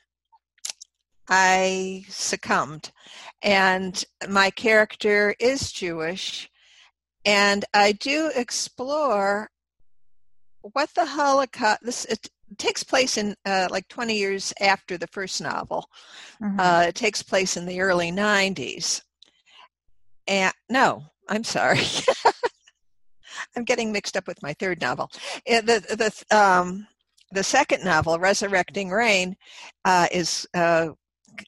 I 1.27 2.05
succumbed, 2.09 2.91
and 3.41 4.03
my 4.29 4.49
character 4.49 5.35
is 5.39 5.71
Jewish, 5.71 6.49
and 7.25 7.63
I 7.73 7.93
do 7.93 8.31
explore 8.35 9.49
what 10.61 10.89
the 10.95 11.05
Holocaust. 11.05 11.79
This 11.83 12.05
it 12.05 12.29
takes 12.57 12.83
place 12.83 13.17
in 13.17 13.35
uh, 13.45 13.67
like 13.71 13.87
20 13.87 14.15
years 14.15 14.53
after 14.59 14.97
the 14.97 15.07
first 15.07 15.41
novel. 15.41 15.89
Mm-hmm. 16.41 16.59
Uh, 16.59 16.85
it 16.87 16.95
takes 16.95 17.23
place 17.23 17.57
in 17.57 17.65
the 17.65 17.81
early 17.81 18.11
90s. 18.11 19.01
And 20.27 20.53
no, 20.69 21.03
I'm 21.27 21.43
sorry. 21.43 21.81
I'm 23.55 23.63
getting 23.63 23.91
mixed 23.91 24.17
up 24.17 24.27
with 24.27 24.41
my 24.41 24.53
third 24.53 24.81
novel. 24.81 25.09
Uh, 25.49 25.61
the 25.61 26.23
the 26.29 26.37
um, 26.37 26.87
the 27.31 27.43
second 27.43 27.83
novel, 27.83 28.19
Resurrecting 28.19 28.89
Rain, 28.89 29.35
uh, 29.85 30.07
is 30.11 30.47
uh, 30.53 30.89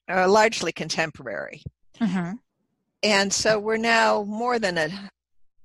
uh, 0.10 0.28
largely 0.30 0.72
contemporary. 0.72 1.62
Mm-hmm. 2.00 2.34
And 3.04 3.32
so 3.32 3.60
we're 3.60 3.78
now 3.78 4.24
more 4.24 4.58
than 4.58 4.78
a, 4.78 4.90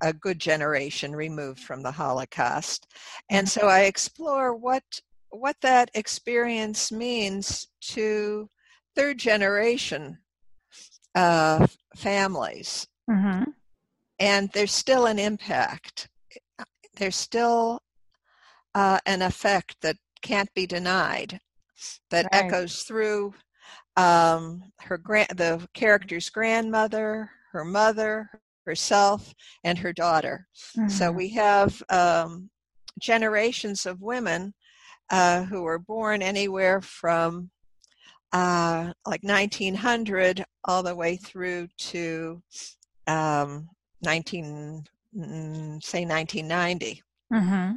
a 0.03 0.13
good 0.13 0.39
generation 0.39 1.17
removed 1.17 1.61
from 1.61 1.83
the 1.83 1.91
Holocaust. 1.91 2.87
And 3.31 3.49
so 3.49 3.67
I 3.67 3.81
explore 3.81 4.55
what 4.55 4.85
what 5.31 5.57
that 5.63 5.91
experience 5.95 6.91
means 6.91 7.69
to 7.81 8.49
third 8.97 9.17
generation 9.17 10.19
uh, 11.15 11.67
families. 11.97 12.87
Mm-hmm. 13.09 13.51
And 14.19 14.51
there's 14.53 14.73
still 14.73 15.07
an 15.07 15.19
impact. 15.19 16.09
There's 17.01 17.17
still 17.17 17.81
uh, 18.75 18.99
an 19.07 19.23
effect 19.23 19.77
that 19.81 19.97
can't 20.23 20.53
be 20.55 20.67
denied 20.67 21.41
that 22.11 22.27
right. 22.27 22.45
echoes 22.45 22.83
through 22.83 23.33
um, 23.97 24.63
her 24.81 24.99
grand, 24.99 25.31
the 25.37 25.67
character's 25.73 26.29
grandmother, 26.29 27.31
her 27.53 27.65
mother, 27.65 28.31
herself, 28.67 29.35
and 29.65 29.79
her 29.79 29.95
daughter. 29.95 30.47
Mm-hmm. 30.77 30.89
So 30.89 31.11
we 31.11 31.31
have 31.31 31.83
um, 31.89 32.51
generations 33.01 33.87
of 33.87 34.03
women 34.03 34.53
uh, 35.11 35.45
who 35.45 35.63
were 35.63 35.79
born 35.79 36.21
anywhere 36.21 36.83
from 36.83 37.51
uh, 38.33 38.93
like 39.07 39.23
1900 39.23 40.45
all 40.65 40.83
the 40.83 40.95
way 40.95 41.17
through 41.17 41.69
to 41.79 42.43
um, 43.07 43.69
19, 44.03 44.85
mm, 45.17 45.83
say 45.83 46.05
1990. 46.05 47.03
Mm-hmm. 47.33 47.77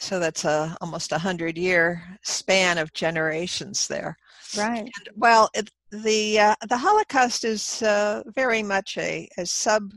So 0.00 0.18
that's 0.18 0.44
a 0.44 0.76
almost 0.80 1.12
a 1.12 1.18
hundred 1.18 1.56
year 1.56 2.02
span 2.22 2.78
of 2.78 2.92
generations 2.92 3.86
there. 3.86 4.16
Right. 4.56 4.80
And, 4.80 5.08
well, 5.16 5.48
it, 5.54 5.70
the 5.90 6.40
uh, 6.40 6.54
the 6.68 6.76
Holocaust 6.76 7.44
is 7.44 7.82
uh, 7.82 8.22
very 8.34 8.62
much 8.62 8.98
a, 8.98 9.28
a 9.38 9.46
sub 9.46 9.92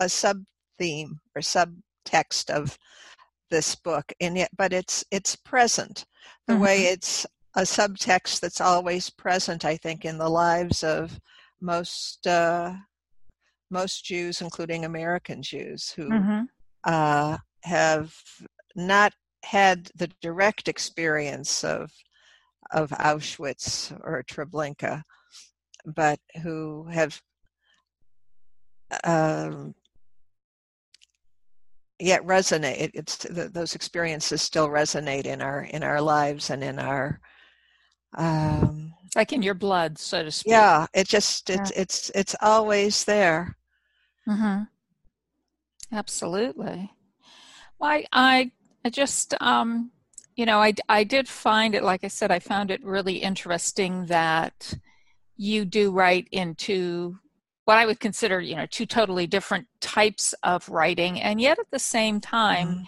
a 0.00 0.08
sub 0.08 0.42
theme 0.78 1.20
or 1.36 1.42
subtext 1.42 2.50
of 2.50 2.78
this 3.50 3.74
book, 3.74 4.12
and 4.20 4.36
yet, 4.36 4.50
but 4.56 4.72
it's 4.72 5.04
it's 5.10 5.36
present 5.36 6.06
the 6.46 6.54
mm-hmm. 6.54 6.62
way 6.62 6.82
it's 6.84 7.26
a 7.56 7.62
subtext 7.62 8.40
that's 8.40 8.60
always 8.60 9.10
present. 9.10 9.64
I 9.64 9.76
think 9.76 10.04
in 10.04 10.18
the 10.18 10.28
lives 10.28 10.82
of 10.82 11.18
most 11.60 12.26
uh, 12.26 12.74
most 13.72 14.04
Jews, 14.04 14.40
including 14.40 14.84
American 14.84 15.42
Jews, 15.42 15.90
who 15.90 16.08
mm-hmm. 16.08 16.42
uh, 16.84 17.38
have 17.62 18.14
not 18.76 19.12
had 19.44 19.90
the 19.96 20.10
direct 20.20 20.68
experience 20.68 21.64
of 21.64 21.90
of 22.70 22.90
Auschwitz 22.90 23.92
or 24.02 24.22
Treblinka, 24.22 25.02
but 25.84 26.18
who 26.42 26.86
have 26.90 27.20
um, 29.04 29.74
yet 31.98 32.24
resonate. 32.24 32.90
It's 32.94 33.16
the, 33.18 33.48
those 33.48 33.74
experiences 33.74 34.42
still 34.42 34.68
resonate 34.68 35.26
in 35.26 35.42
our 35.42 35.62
in 35.62 35.82
our 35.82 36.00
lives 36.00 36.50
and 36.50 36.62
in 36.62 36.78
our 36.78 37.20
um, 38.16 38.94
like 39.14 39.32
in 39.32 39.42
your 39.42 39.54
blood, 39.54 39.98
so 39.98 40.22
to 40.22 40.30
speak. 40.30 40.50
Yeah, 40.50 40.86
it 40.94 41.08
just 41.08 41.50
it's 41.50 41.72
yeah. 41.74 41.82
it's 41.82 42.10
it's 42.14 42.36
always 42.40 43.04
there. 43.04 43.56
Mm-hmm. 44.28 44.62
Absolutely. 45.92 46.90
Well, 47.78 47.90
I 47.90 48.06
I, 48.12 48.50
I 48.84 48.90
just 48.90 49.34
um, 49.40 49.90
you 50.36 50.46
know 50.46 50.58
I 50.58 50.74
I 50.88 51.04
did 51.04 51.28
find 51.28 51.74
it 51.74 51.82
like 51.82 52.04
I 52.04 52.08
said 52.08 52.30
I 52.30 52.38
found 52.38 52.70
it 52.70 52.84
really 52.84 53.16
interesting 53.16 54.06
that 54.06 54.74
you 55.36 55.64
do 55.64 55.90
write 55.90 56.28
into 56.30 57.18
what 57.64 57.78
I 57.78 57.86
would 57.86 58.00
consider, 58.00 58.40
you 58.40 58.56
know, 58.56 58.66
two 58.66 58.86
totally 58.86 59.26
different 59.26 59.66
types 59.80 60.34
of 60.42 60.68
writing, 60.68 61.20
and 61.20 61.40
yet 61.40 61.58
at 61.58 61.70
the 61.70 61.78
same 61.78 62.20
time, 62.20 62.68
mm-hmm. 62.68 62.82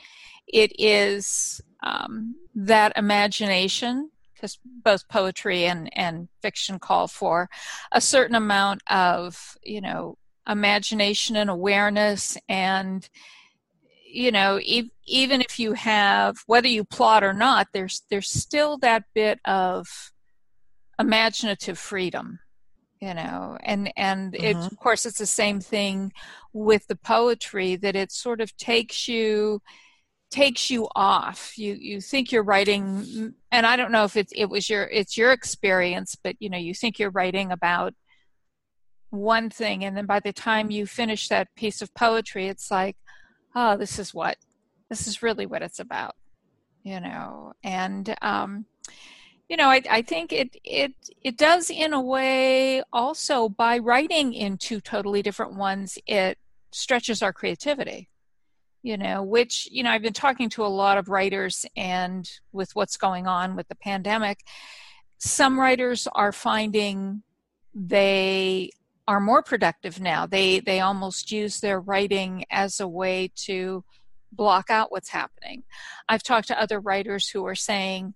it 0.48 0.72
is 0.78 1.60
um, 1.82 2.34
that 2.54 2.92
imagination, 2.96 4.10
because 4.34 4.58
both 4.64 5.08
poetry 5.08 5.66
and 5.66 5.90
and 5.96 6.28
fiction 6.42 6.78
call 6.78 7.06
for 7.08 7.48
a 7.92 8.00
certain 8.00 8.34
amount 8.36 8.82
of, 8.88 9.56
you 9.62 9.80
know, 9.80 10.16
imagination 10.48 11.36
and 11.36 11.50
awareness, 11.50 12.36
and 12.48 13.08
you 14.06 14.30
know, 14.30 14.60
e- 14.62 14.92
even 15.06 15.40
if 15.40 15.58
you 15.58 15.72
have 15.72 16.36
whether 16.46 16.68
you 16.68 16.84
plot 16.84 17.24
or 17.24 17.32
not, 17.32 17.68
there's 17.72 18.02
there's 18.10 18.30
still 18.30 18.78
that 18.78 19.04
bit 19.14 19.40
of 19.44 20.12
imaginative 20.98 21.78
freedom 21.78 22.38
you 23.04 23.12
know 23.12 23.58
and 23.60 23.92
and 23.96 24.32
mm-hmm. 24.32 24.44
it 24.44 24.56
of 24.56 24.76
course 24.78 25.04
it's 25.04 25.18
the 25.18 25.26
same 25.26 25.60
thing 25.60 26.12
with 26.52 26.86
the 26.86 26.96
poetry 26.96 27.76
that 27.76 27.96
it 27.96 28.10
sort 28.10 28.40
of 28.40 28.56
takes 28.56 29.08
you 29.08 29.60
takes 30.30 30.70
you 30.70 30.88
off 30.96 31.56
you 31.58 31.74
you 31.74 32.00
think 32.00 32.32
you're 32.32 32.42
writing 32.42 33.34
and 33.52 33.66
i 33.66 33.76
don't 33.76 33.92
know 33.92 34.04
if 34.04 34.16
it's 34.16 34.32
it 34.34 34.46
was 34.46 34.70
your 34.70 34.84
it's 34.84 35.16
your 35.16 35.32
experience 35.32 36.16
but 36.22 36.34
you 36.38 36.48
know 36.48 36.58
you 36.58 36.74
think 36.74 36.98
you're 36.98 37.10
writing 37.10 37.52
about 37.52 37.94
one 39.14 39.50
thing 39.50 39.84
and 39.84 39.96
then 39.96 40.06
by 40.06 40.20
the 40.20 40.32
time 40.32 40.70
you 40.70 40.86
finish 40.86 41.28
that 41.28 41.54
piece 41.54 41.80
of 41.80 41.94
poetry 41.94 42.48
it's 42.48 42.70
like 42.70 42.96
oh 43.54 43.76
this 43.76 43.98
is 43.98 44.12
what 44.12 44.36
this 44.88 45.06
is 45.06 45.22
really 45.22 45.46
what 45.46 45.62
it's 45.62 45.78
about 45.78 46.14
you 46.82 47.00
know 47.00 47.52
and 47.62 48.14
um 48.22 48.66
you 49.48 49.56
know, 49.56 49.68
I, 49.68 49.82
I 49.90 50.02
think 50.02 50.32
it 50.32 50.56
it 50.64 50.94
it 51.22 51.36
does 51.36 51.70
in 51.70 51.92
a 51.92 52.00
way 52.00 52.82
also 52.92 53.48
by 53.48 53.78
writing 53.78 54.32
in 54.32 54.56
two 54.56 54.80
totally 54.80 55.22
different 55.22 55.54
ones, 55.54 55.98
it 56.06 56.38
stretches 56.72 57.22
our 57.22 57.32
creativity. 57.32 58.08
You 58.82 58.98
know, 58.98 59.22
which 59.22 59.68
you 59.70 59.82
know, 59.82 59.90
I've 59.90 60.02
been 60.02 60.12
talking 60.12 60.48
to 60.50 60.64
a 60.64 60.68
lot 60.68 60.98
of 60.98 61.08
writers, 61.08 61.64
and 61.76 62.28
with 62.52 62.74
what's 62.74 62.96
going 62.96 63.26
on 63.26 63.56
with 63.56 63.68
the 63.68 63.74
pandemic, 63.76 64.40
some 65.18 65.58
writers 65.58 66.08
are 66.14 66.32
finding 66.32 67.22
they 67.74 68.70
are 69.06 69.20
more 69.20 69.42
productive 69.42 70.00
now. 70.00 70.26
They 70.26 70.60
they 70.60 70.80
almost 70.80 71.30
use 71.30 71.60
their 71.60 71.80
writing 71.80 72.44
as 72.50 72.80
a 72.80 72.88
way 72.88 73.30
to 73.46 73.84
block 74.32 74.70
out 74.70 74.90
what's 74.90 75.10
happening. 75.10 75.64
I've 76.08 76.22
talked 76.22 76.48
to 76.48 76.60
other 76.60 76.80
writers 76.80 77.28
who 77.28 77.46
are 77.46 77.54
saying 77.54 78.14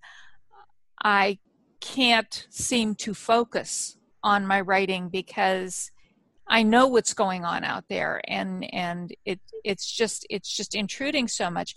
I 1.03 1.39
can't 1.79 2.47
seem 2.49 2.95
to 2.95 3.13
focus 3.13 3.97
on 4.23 4.45
my 4.45 4.59
writing 4.61 5.09
because 5.09 5.91
I 6.47 6.63
know 6.63 6.87
what's 6.87 7.13
going 7.13 7.45
on 7.45 7.63
out 7.63 7.85
there 7.89 8.21
and 8.27 8.71
and 8.73 9.15
it 9.25 9.39
it's 9.63 9.89
just 9.89 10.25
it's 10.29 10.53
just 10.53 10.75
intruding 10.75 11.27
so 11.27 11.49
much. 11.49 11.75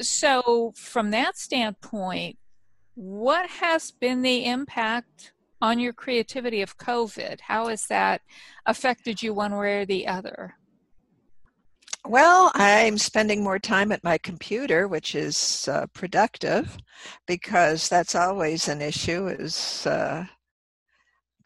So 0.00 0.72
from 0.76 1.10
that 1.10 1.36
standpoint, 1.36 2.38
what 2.94 3.48
has 3.48 3.90
been 3.90 4.22
the 4.22 4.44
impact 4.44 5.32
on 5.60 5.78
your 5.78 5.92
creativity 5.92 6.62
of 6.62 6.78
COVID? 6.78 7.40
How 7.40 7.68
has 7.68 7.86
that 7.86 8.22
affected 8.66 9.22
you 9.22 9.34
one 9.34 9.56
way 9.56 9.80
or 9.80 9.86
the 9.86 10.06
other? 10.06 10.54
Well, 12.06 12.50
I'm 12.54 12.96
spending 12.96 13.42
more 13.42 13.58
time 13.58 13.92
at 13.92 14.04
my 14.04 14.18
computer, 14.18 14.88
which 14.88 15.14
is 15.14 15.68
uh, 15.70 15.86
productive 15.92 16.78
because 17.26 17.88
that's 17.88 18.14
always 18.14 18.68
an 18.68 18.80
issue 18.80 19.26
is 19.26 19.86
uh, 19.86 20.24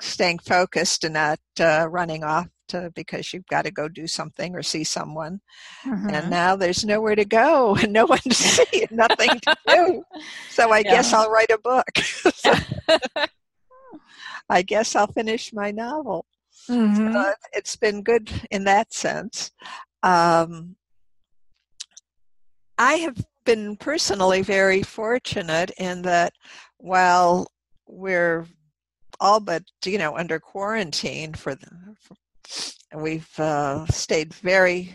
staying 0.01 0.39
focused 0.41 1.05
and 1.05 1.15
not 1.15 1.41
uh, 1.59 1.89
running 1.91 2.23
off 2.23 2.49
to, 2.69 2.93
because 2.95 3.33
you've 3.33 3.47
got 3.47 3.65
to 3.65 3.71
go 3.71 3.89
do 3.89 4.07
something 4.07 4.55
or 4.55 4.63
see 4.63 4.85
someone. 4.85 5.41
Mm-hmm. 5.85 6.11
And 6.11 6.31
now 6.31 6.55
there's 6.55 6.85
nowhere 6.85 7.17
to 7.17 7.25
go 7.25 7.75
and 7.83 7.93
no 7.93 8.07
one 8.07 8.19
to 8.19 8.35
see 8.35 8.83
and 8.89 8.93
nothing 8.93 9.31
to 9.31 9.57
do. 9.67 10.05
So 10.51 10.71
I 10.71 10.79
yeah. 10.79 10.91
guess 10.93 11.13
I'll 11.15 11.31
write 11.31 11.51
a 11.51 11.59
book. 11.59 11.89
I 14.49 14.63
guess 14.63 14.95
I'll 14.97 15.07
finish 15.07 15.53
my 15.53 15.71
novel. 15.71 16.27
Mm-hmm. 16.69 17.17
Uh, 17.17 17.33
it's 17.53 17.77
been 17.77 18.03
good 18.03 18.31
in 18.51 18.65
that 18.65 18.93
sense. 18.93 19.51
Um, 20.03 20.77
I 22.79 22.95
have 22.95 23.25
been 23.45 23.77
personally 23.77 24.43
very 24.43 24.83
fortunate 24.83 25.71
in 25.79 26.03
that 26.03 26.33
while 26.79 27.49
we're 27.87 28.47
all 29.21 29.41
but 29.41 29.63
you 29.85 29.99
know 29.99 30.17
under 30.17 30.39
quarantine 30.41 31.33
for 31.33 31.55
the 31.55 31.69
for, 32.01 32.17
we've 33.01 33.39
uh, 33.39 33.87
stayed 33.87 34.35
very 34.35 34.93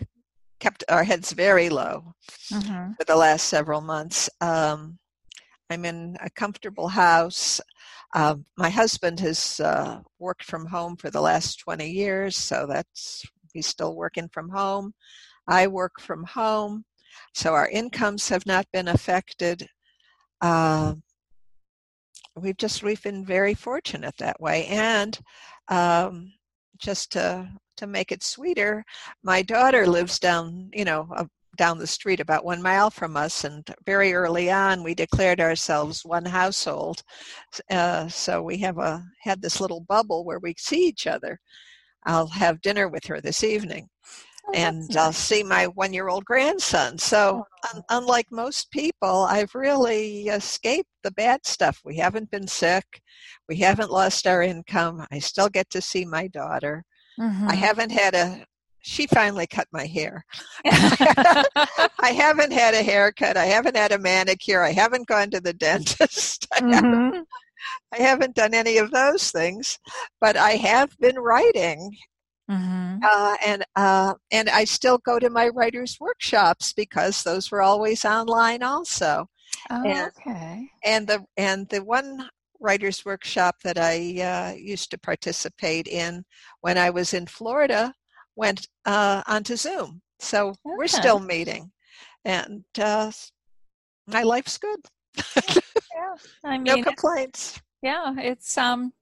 kept 0.60 0.84
our 0.88 1.04
heads 1.04 1.32
very 1.32 1.68
low 1.68 2.12
mm-hmm. 2.52 2.92
for 2.92 3.04
the 3.06 3.16
last 3.16 3.46
several 3.46 3.80
months 3.80 4.28
um, 4.40 4.98
i'm 5.70 5.84
in 5.84 6.16
a 6.20 6.30
comfortable 6.30 6.88
house 6.88 7.60
uh, 8.14 8.36
my 8.56 8.70
husband 8.70 9.20
has 9.20 9.60
uh, 9.60 10.00
worked 10.18 10.44
from 10.44 10.66
home 10.66 10.96
for 10.96 11.10
the 11.10 11.20
last 11.20 11.60
20 11.60 11.88
years 11.88 12.36
so 12.36 12.66
that's 12.68 13.24
he's 13.52 13.66
still 13.66 13.94
working 13.94 14.28
from 14.32 14.48
home. 14.48 14.92
I 15.46 15.66
work 15.66 16.00
from 16.00 16.24
home 16.24 16.84
so 17.34 17.54
our 17.54 17.68
incomes 17.68 18.28
have 18.28 18.46
not 18.46 18.66
been 18.72 18.88
affected. 18.88 19.66
Uh, 20.40 20.94
we've 22.36 22.56
just 22.56 22.82
we've 22.82 23.02
been 23.02 23.24
very 23.24 23.54
fortunate 23.54 24.16
that 24.18 24.40
way 24.40 24.66
and 24.66 25.18
um, 25.68 26.32
just 26.78 27.12
to 27.12 27.48
to 27.76 27.86
make 27.86 28.12
it 28.12 28.22
sweeter 28.22 28.84
my 29.22 29.42
daughter 29.42 29.86
lives 29.86 30.18
down 30.18 30.70
you 30.72 30.84
know 30.84 31.08
uh, 31.16 31.24
down 31.58 31.78
the 31.78 31.86
street 31.86 32.20
about 32.20 32.44
one 32.44 32.62
mile 32.62 32.90
from 32.90 33.16
us 33.16 33.44
and 33.44 33.68
very 33.84 34.14
early 34.14 34.50
on 34.50 34.82
we 34.82 34.94
declared 34.94 35.40
ourselves 35.40 36.04
one 36.04 36.24
household 36.24 37.02
uh, 37.70 38.08
so 38.08 38.42
we 38.42 38.56
have 38.56 38.78
a 38.78 39.04
had 39.20 39.42
this 39.42 39.60
little 39.60 39.80
bubble 39.80 40.24
where 40.24 40.38
we 40.38 40.54
see 40.56 40.86
each 40.86 41.06
other 41.06 41.38
i'll 42.06 42.28
have 42.28 42.62
dinner 42.62 42.88
with 42.88 43.04
her 43.04 43.20
this 43.20 43.44
evening 43.44 43.88
Oh, 44.48 44.52
and 44.54 44.96
I'll 44.96 45.12
see 45.12 45.42
my 45.42 45.66
one 45.66 45.92
year 45.92 46.08
old 46.08 46.24
grandson. 46.24 46.96
So, 46.96 47.44
un- 47.74 47.82
unlike 47.90 48.28
most 48.30 48.70
people, 48.70 49.26
I've 49.28 49.54
really 49.54 50.28
escaped 50.28 50.88
the 51.02 51.10
bad 51.10 51.44
stuff. 51.44 51.80
We 51.84 51.96
haven't 51.96 52.30
been 52.30 52.46
sick, 52.46 53.02
we 53.48 53.56
haven't 53.56 53.90
lost 53.90 54.26
our 54.26 54.42
income. 54.42 55.06
I 55.10 55.18
still 55.18 55.48
get 55.48 55.68
to 55.70 55.82
see 55.82 56.04
my 56.04 56.28
daughter. 56.28 56.84
Mm-hmm. 57.20 57.48
I 57.48 57.54
haven't 57.54 57.90
had 57.90 58.14
a 58.14 58.46
she 58.88 59.06
finally 59.06 59.46
cut 59.46 59.68
my 59.70 59.86
hair. 59.86 60.24
I 60.64 62.14
haven't 62.16 62.52
had 62.52 62.72
a 62.72 62.82
haircut. 62.82 63.36
I 63.36 63.44
haven't 63.44 63.76
had 63.76 63.92
a 63.92 63.98
manicure. 63.98 64.62
I 64.62 64.72
haven't 64.72 65.06
gone 65.06 65.30
to 65.30 65.40
the 65.40 65.52
dentist. 65.52 66.46
I, 66.54 66.60
mm-hmm. 66.60 66.72
haven't, 66.72 67.28
I 67.92 67.96
haven't 67.98 68.34
done 68.34 68.54
any 68.54 68.78
of 68.78 68.90
those 68.90 69.30
things, 69.30 69.78
but 70.22 70.38
I 70.38 70.52
have 70.52 70.96
been 70.98 71.16
writing 71.16 71.90
Mm-hmm. 72.50 73.00
Uh, 73.04 73.36
and 73.44 73.62
uh, 73.76 74.14
and 74.30 74.48
I 74.48 74.64
still 74.64 74.96
go 74.96 75.18
to 75.18 75.28
my 75.28 75.48
writers' 75.48 75.98
workshops 76.00 76.72
because 76.72 77.22
those 77.22 77.50
were 77.50 77.60
always 77.60 78.06
online 78.06 78.62
also. 78.62 79.28
Oh, 79.68 79.84
and, 79.84 80.10
okay. 80.18 80.66
And 80.82 81.06
the 81.06 81.26
and 81.36 81.68
the 81.68 81.84
one 81.84 82.26
writers' 82.58 83.04
workshop 83.04 83.56
that 83.64 83.76
I 83.76 84.22
uh, 84.22 84.56
used 84.56 84.90
to 84.92 84.98
participate 84.98 85.88
in 85.88 86.24
when 86.62 86.78
I 86.78 86.88
was 86.88 87.12
in 87.12 87.26
Florida 87.26 87.92
went 88.38 88.68
uh, 88.86 89.22
onto 89.26 89.56
Zoom. 89.56 90.00
So 90.20 90.48
okay. 90.48 90.58
we're 90.64 90.88
still 90.88 91.20
meeting, 91.20 91.70
and 92.24 92.64
uh, 92.78 93.10
my 94.06 94.22
life's 94.22 94.58
good. 94.58 94.80
yeah, 95.36 96.14
I 96.44 96.58
mean, 96.58 96.64
no 96.64 96.82
complaints. 96.82 97.60
Yeah, 97.82 98.14
it's 98.18 98.56
um 98.56 98.92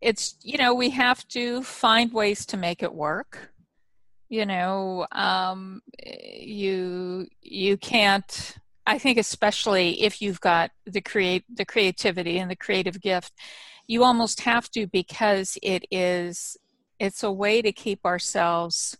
it's 0.00 0.36
you 0.42 0.58
know 0.58 0.74
we 0.74 0.90
have 0.90 1.26
to 1.28 1.62
find 1.62 2.12
ways 2.12 2.46
to 2.46 2.56
make 2.56 2.82
it 2.82 2.94
work 2.94 3.50
you 4.30 4.46
know 4.46 5.06
um, 5.12 5.82
you 6.38 7.26
you 7.42 7.76
can't 7.76 8.56
i 8.86 8.96
think 8.98 9.18
especially 9.18 10.02
if 10.02 10.22
you've 10.22 10.40
got 10.40 10.70
the 10.86 11.00
create 11.00 11.44
the 11.54 11.64
creativity 11.64 12.38
and 12.38 12.50
the 12.50 12.56
creative 12.56 13.00
gift 13.00 13.32
you 13.86 14.04
almost 14.04 14.40
have 14.40 14.70
to 14.70 14.86
because 14.86 15.58
it 15.62 15.84
is 15.90 16.56
it's 17.00 17.24
a 17.24 17.32
way 17.32 17.60
to 17.60 17.72
keep 17.72 18.06
ourselves 18.06 18.96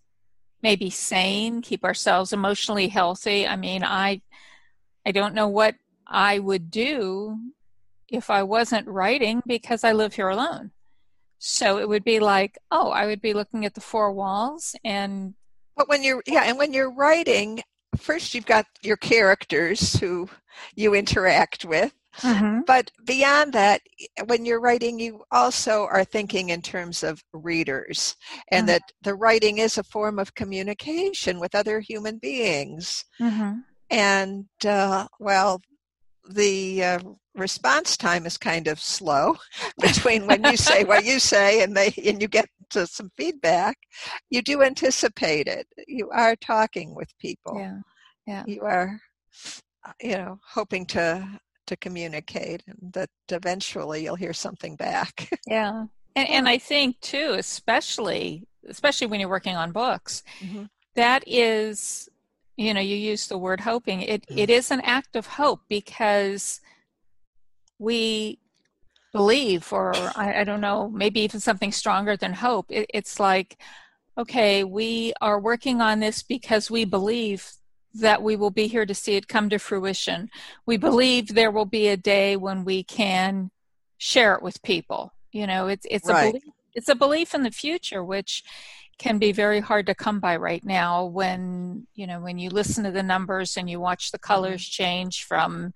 maybe 0.62 0.90
sane 0.90 1.62
keep 1.62 1.84
ourselves 1.84 2.32
emotionally 2.32 2.88
healthy 2.88 3.46
i 3.46 3.54
mean 3.54 3.84
i 3.84 4.20
i 5.06 5.12
don't 5.12 5.34
know 5.34 5.48
what 5.48 5.76
i 6.08 6.38
would 6.38 6.70
do 6.70 7.38
if 8.08 8.30
i 8.30 8.42
wasn't 8.42 8.88
writing 8.88 9.40
because 9.46 9.84
i 9.84 9.92
live 9.92 10.14
here 10.14 10.28
alone 10.28 10.72
so 11.42 11.78
it 11.78 11.88
would 11.88 12.04
be 12.04 12.20
like, 12.20 12.58
oh, 12.70 12.90
I 12.90 13.06
would 13.06 13.22
be 13.22 13.32
looking 13.32 13.64
at 13.64 13.74
the 13.74 13.80
four 13.80 14.12
walls 14.12 14.76
and. 14.84 15.34
But 15.74 15.88
when 15.88 16.04
you're, 16.04 16.22
yeah, 16.26 16.42
and 16.44 16.58
when 16.58 16.74
you're 16.74 16.92
writing, 16.92 17.62
first 17.96 18.34
you've 18.34 18.44
got 18.44 18.66
your 18.82 18.98
characters 18.98 19.98
who 19.98 20.28
you 20.76 20.94
interact 20.94 21.64
with. 21.64 21.94
Mm-hmm. 22.18 22.60
But 22.66 22.90
beyond 23.04 23.52
that, 23.52 23.82
when 24.26 24.44
you're 24.44 24.60
writing, 24.60 24.98
you 24.98 25.22
also 25.30 25.86
are 25.86 26.04
thinking 26.04 26.50
in 26.50 26.60
terms 26.60 27.02
of 27.02 27.22
readers, 27.32 28.16
and 28.50 28.62
mm-hmm. 28.62 28.72
that 28.72 28.82
the 29.02 29.14
writing 29.14 29.58
is 29.58 29.78
a 29.78 29.84
form 29.84 30.18
of 30.18 30.34
communication 30.34 31.38
with 31.38 31.54
other 31.54 31.80
human 31.80 32.18
beings. 32.18 33.04
Mm-hmm. 33.20 33.60
And 33.90 34.46
uh, 34.64 35.06
well, 35.18 35.60
the 36.28 36.84
uh, 36.84 36.98
response 37.34 37.96
time 37.96 38.26
is 38.26 38.36
kind 38.36 38.66
of 38.66 38.80
slow 38.80 39.36
between 39.80 40.26
when 40.26 40.44
you 40.44 40.56
say 40.56 40.84
what 40.84 41.04
you 41.04 41.18
say 41.18 41.62
and 41.62 41.76
they 41.76 41.92
and 42.04 42.20
you 42.20 42.28
get 42.28 42.46
to 42.70 42.86
some 42.86 43.10
feedback 43.16 43.76
you 44.30 44.42
do 44.42 44.62
anticipate 44.62 45.48
it 45.48 45.66
you 45.88 46.08
are 46.10 46.36
talking 46.36 46.94
with 46.94 47.08
people 47.18 47.56
yeah 47.56 47.78
yeah 48.26 48.44
you 48.46 48.62
are 48.62 49.00
you 50.00 50.16
know 50.16 50.38
hoping 50.46 50.86
to 50.86 51.40
to 51.70 51.76
communicate 51.76 52.64
and 52.66 52.92
that 52.92 53.08
eventually 53.28 54.02
you'll 54.02 54.16
hear 54.16 54.32
something 54.32 54.74
back 54.74 55.30
yeah 55.46 55.86
and, 56.16 56.28
and 56.28 56.48
i 56.48 56.58
think 56.58 56.98
too 57.00 57.36
especially 57.38 58.44
especially 58.68 59.06
when 59.06 59.20
you're 59.20 59.28
working 59.28 59.54
on 59.54 59.70
books 59.70 60.24
mm-hmm. 60.40 60.64
that 60.96 61.22
is 61.28 62.08
you 62.56 62.74
know 62.74 62.80
you 62.80 62.96
use 62.96 63.28
the 63.28 63.38
word 63.38 63.60
hoping 63.60 64.02
it 64.02 64.24
it 64.28 64.48
mm. 64.48 64.52
is 64.52 64.72
an 64.72 64.80
act 64.80 65.14
of 65.14 65.26
hope 65.26 65.60
because 65.68 66.60
we 67.78 68.40
believe 69.12 69.72
or 69.72 69.94
I, 69.94 70.40
I 70.40 70.44
don't 70.44 70.60
know 70.60 70.90
maybe 70.90 71.20
even 71.20 71.38
something 71.38 71.70
stronger 71.70 72.16
than 72.16 72.32
hope 72.32 72.66
it, 72.70 72.90
it's 72.92 73.20
like 73.20 73.58
okay 74.18 74.64
we 74.64 75.12
are 75.20 75.38
working 75.38 75.80
on 75.80 76.00
this 76.00 76.24
because 76.24 76.68
we 76.68 76.84
believe 76.84 77.52
that 77.94 78.22
we 78.22 78.36
will 78.36 78.50
be 78.50 78.66
here 78.66 78.86
to 78.86 78.94
see 78.94 79.14
it 79.14 79.28
come 79.28 79.48
to 79.48 79.58
fruition 79.58 80.30
we 80.66 80.76
believe 80.76 81.28
there 81.28 81.50
will 81.50 81.66
be 81.66 81.88
a 81.88 81.96
day 81.96 82.36
when 82.36 82.64
we 82.64 82.82
can 82.82 83.50
share 83.98 84.34
it 84.34 84.42
with 84.42 84.62
people 84.62 85.12
you 85.32 85.46
know 85.46 85.66
it's 85.66 85.86
it's 85.90 86.08
right. 86.08 86.28
a 86.28 86.32
belief 86.32 86.42
it's 86.74 86.88
a 86.88 86.94
belief 86.94 87.34
in 87.34 87.42
the 87.42 87.50
future 87.50 88.02
which 88.04 88.44
can 88.98 89.18
be 89.18 89.32
very 89.32 89.60
hard 89.60 89.86
to 89.86 89.94
come 89.94 90.20
by 90.20 90.36
right 90.36 90.64
now 90.64 91.04
when 91.04 91.86
you 91.94 92.06
know 92.06 92.20
when 92.20 92.38
you 92.38 92.50
listen 92.50 92.84
to 92.84 92.90
the 92.90 93.02
numbers 93.02 93.56
and 93.56 93.68
you 93.68 93.80
watch 93.80 94.10
the 94.10 94.18
colors 94.18 94.62
mm-hmm. 94.62 94.82
change 94.82 95.24
from 95.24 95.72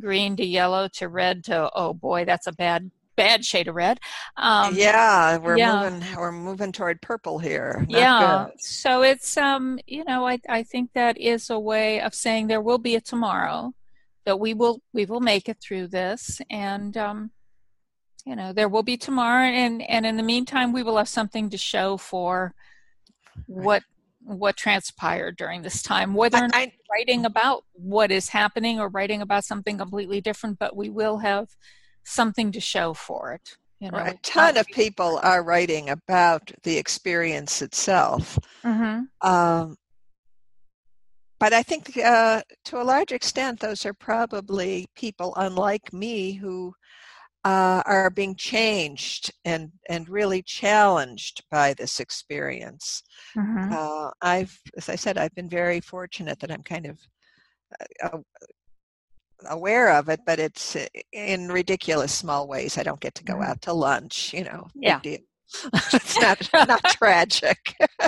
green 0.00 0.36
to 0.36 0.44
yellow 0.44 0.86
to 0.86 1.08
red 1.08 1.42
to 1.42 1.70
oh 1.74 1.94
boy 1.94 2.24
that's 2.24 2.46
a 2.46 2.52
bad 2.52 2.90
bad 3.16 3.44
shade 3.44 3.68
of 3.68 3.74
red. 3.74 3.98
Um, 4.36 4.74
yeah, 4.74 5.38
we're 5.38 5.56
yeah. 5.56 5.90
moving. 5.90 6.06
We're 6.16 6.32
moving 6.32 6.72
toward 6.72 7.00
purple 7.02 7.38
here. 7.38 7.84
Not 7.88 7.90
yeah. 7.90 8.46
Good. 8.50 8.60
So 8.62 9.02
it's 9.02 9.36
um, 9.36 9.78
you 9.86 10.04
know, 10.04 10.26
I 10.26 10.38
I 10.48 10.62
think 10.62 10.92
that 10.94 11.18
is 11.18 11.50
a 11.50 11.58
way 11.58 12.00
of 12.00 12.14
saying 12.14 12.46
there 12.46 12.60
will 12.60 12.78
be 12.78 12.94
a 12.96 13.00
tomorrow, 13.00 13.72
that 14.24 14.38
we 14.38 14.54
will 14.54 14.80
we 14.92 15.06
will 15.06 15.20
make 15.20 15.48
it 15.48 15.58
through 15.60 15.88
this, 15.88 16.40
and 16.50 16.96
um, 16.96 17.30
you 18.24 18.36
know, 18.36 18.52
there 18.52 18.68
will 18.68 18.82
be 18.82 18.96
tomorrow, 18.96 19.46
and 19.46 19.82
and 19.82 20.04
in 20.04 20.16
the 20.16 20.22
meantime, 20.22 20.72
we 20.72 20.82
will 20.82 20.98
have 20.98 21.08
something 21.08 21.50
to 21.50 21.58
show 21.58 21.96
for 21.96 22.54
what 23.46 23.82
what 24.26 24.56
transpired 24.56 25.36
during 25.36 25.62
this 25.62 25.82
time, 25.82 26.12
whether 26.12 26.38
or 26.38 26.48
not 26.48 26.54
I, 26.54 26.72
writing 26.90 27.24
about 27.24 27.64
what 27.74 28.10
is 28.10 28.28
happening 28.28 28.80
or 28.80 28.88
writing 28.88 29.22
about 29.22 29.44
something 29.44 29.78
completely 29.78 30.20
different, 30.20 30.58
but 30.58 30.76
we 30.76 30.90
will 30.90 31.18
have 31.18 31.48
something 32.06 32.52
to 32.52 32.60
show 32.60 32.94
for 32.94 33.32
it. 33.32 33.56
You 33.80 33.90
know, 33.90 33.98
a 33.98 34.14
ton 34.22 34.56
of 34.56 34.66
people 34.68 35.20
are 35.22 35.42
writing 35.42 35.90
about 35.90 36.50
the 36.62 36.78
experience 36.78 37.60
itself. 37.60 38.38
Mm-hmm. 38.64 39.28
Um, 39.28 39.76
but 41.38 41.52
I 41.52 41.62
think 41.62 41.98
uh, 41.98 42.40
to 42.66 42.80
a 42.80 42.84
large 42.84 43.12
extent, 43.12 43.60
those 43.60 43.84
are 43.84 43.92
probably 43.92 44.86
people 44.94 45.34
unlike 45.36 45.92
me 45.92 46.32
who 46.32 46.72
uh, 47.44 47.82
are 47.84 48.08
being 48.08 48.34
changed 48.34 49.30
and 49.44 49.70
and 49.90 50.08
really 50.08 50.42
challenged 50.42 51.44
by 51.50 51.74
this 51.74 52.00
experience. 52.00 53.02
Mm-hmm. 53.36 53.72
Uh, 53.72 54.10
I've, 54.22 54.58
as 54.78 54.88
I 54.88 54.96
said, 54.96 55.18
I've 55.18 55.34
been 55.34 55.50
very 55.50 55.80
fortunate 55.80 56.40
that 56.40 56.50
I'm 56.50 56.62
kind 56.62 56.86
of 56.86 56.98
uh, 58.02 58.18
aware 59.48 59.92
of 59.92 60.08
it, 60.08 60.20
but 60.26 60.38
it's 60.38 60.76
uh, 60.76 60.86
in 61.12 61.48
ridiculous 61.48 62.12
small 62.12 62.48
ways. 62.48 62.78
I 62.78 62.82
don't 62.82 63.00
get 63.00 63.14
to 63.16 63.24
go 63.24 63.34
mm-hmm. 63.34 63.50
out 63.50 63.62
to 63.62 63.72
lunch, 63.72 64.32
you 64.32 64.44
know. 64.44 64.68
Yeah. 64.74 65.00
it's 65.04 66.20
not 66.20 66.48
not 66.68 66.84
tragic. 66.84 67.74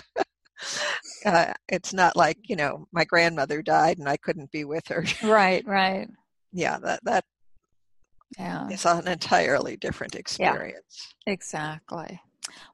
Uh, 1.25 1.53
it's 1.69 1.93
not 1.93 2.17
like 2.17 2.37
you 2.49 2.57
know 2.57 2.85
my 2.91 3.05
grandmother 3.05 3.63
died 3.63 3.97
and 3.99 4.09
I 4.09 4.17
couldn't 4.17 4.51
be 4.51 4.65
with 4.65 4.89
her. 4.89 5.05
Right, 5.23 5.65
right. 5.65 6.09
Yeah, 6.53 6.79
that 6.81 6.99
that 7.05 7.25
yeah. 8.37 8.69
It's 8.71 8.85
an 8.85 9.09
entirely 9.09 9.77
different 9.77 10.15
experience. 10.15 11.15
Yeah, 11.27 11.33
exactly. 11.33 12.21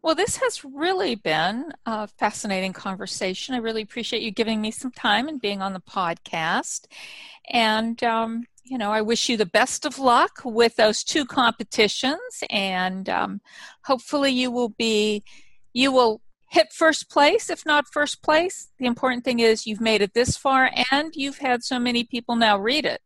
Well, 0.03 0.15
this 0.15 0.37
has 0.37 0.65
really 0.65 1.15
been 1.15 1.73
a 1.87 2.07
fascinating 2.07 2.73
conversation. 2.73 3.55
I 3.55 3.59
really 3.59 3.83
appreciate 3.83 4.23
you 4.23 4.31
giving 4.31 4.61
me 4.61 4.71
some 4.71 4.91
time 4.91 5.29
and 5.29 5.41
being 5.41 5.63
on 5.63 5.73
the 5.73 5.81
podcast. 5.81 6.87
And, 7.51 8.03
um, 8.03 8.45
you 8.65 8.79
know, 8.79 8.93
I 8.93 9.03
wish 9.03 9.29
you 9.29 9.37
the 9.37 9.47
best 9.47 9.85
of 9.85 9.99
luck 9.99 10.41
with 10.45 10.77
those 10.77 11.05
two 11.05 11.25
competitions. 11.25 12.43
And 12.51 13.09
um, 13.09 13.41
hopefully, 13.85 14.31
you 14.31 14.51
will 14.51 14.71
be, 14.71 15.23
you 15.73 15.93
will 15.93 16.21
hit 16.51 16.73
first 16.73 17.11
place, 17.11 17.51
if 17.51 17.67
not 17.67 17.93
first 17.93 18.23
place. 18.23 18.69
The 18.79 18.87
important 18.87 19.25
thing 19.25 19.41
is 19.41 19.67
you've 19.67 19.81
made 19.81 20.03
it 20.03 20.15
this 20.15 20.37
far 20.37 20.71
and 20.91 21.15
you've 21.15 21.39
had 21.39 21.65
so 21.65 21.79
many 21.79 22.05
people 22.05 22.37
now 22.37 22.59
read 22.59 22.85
it. 22.85 23.01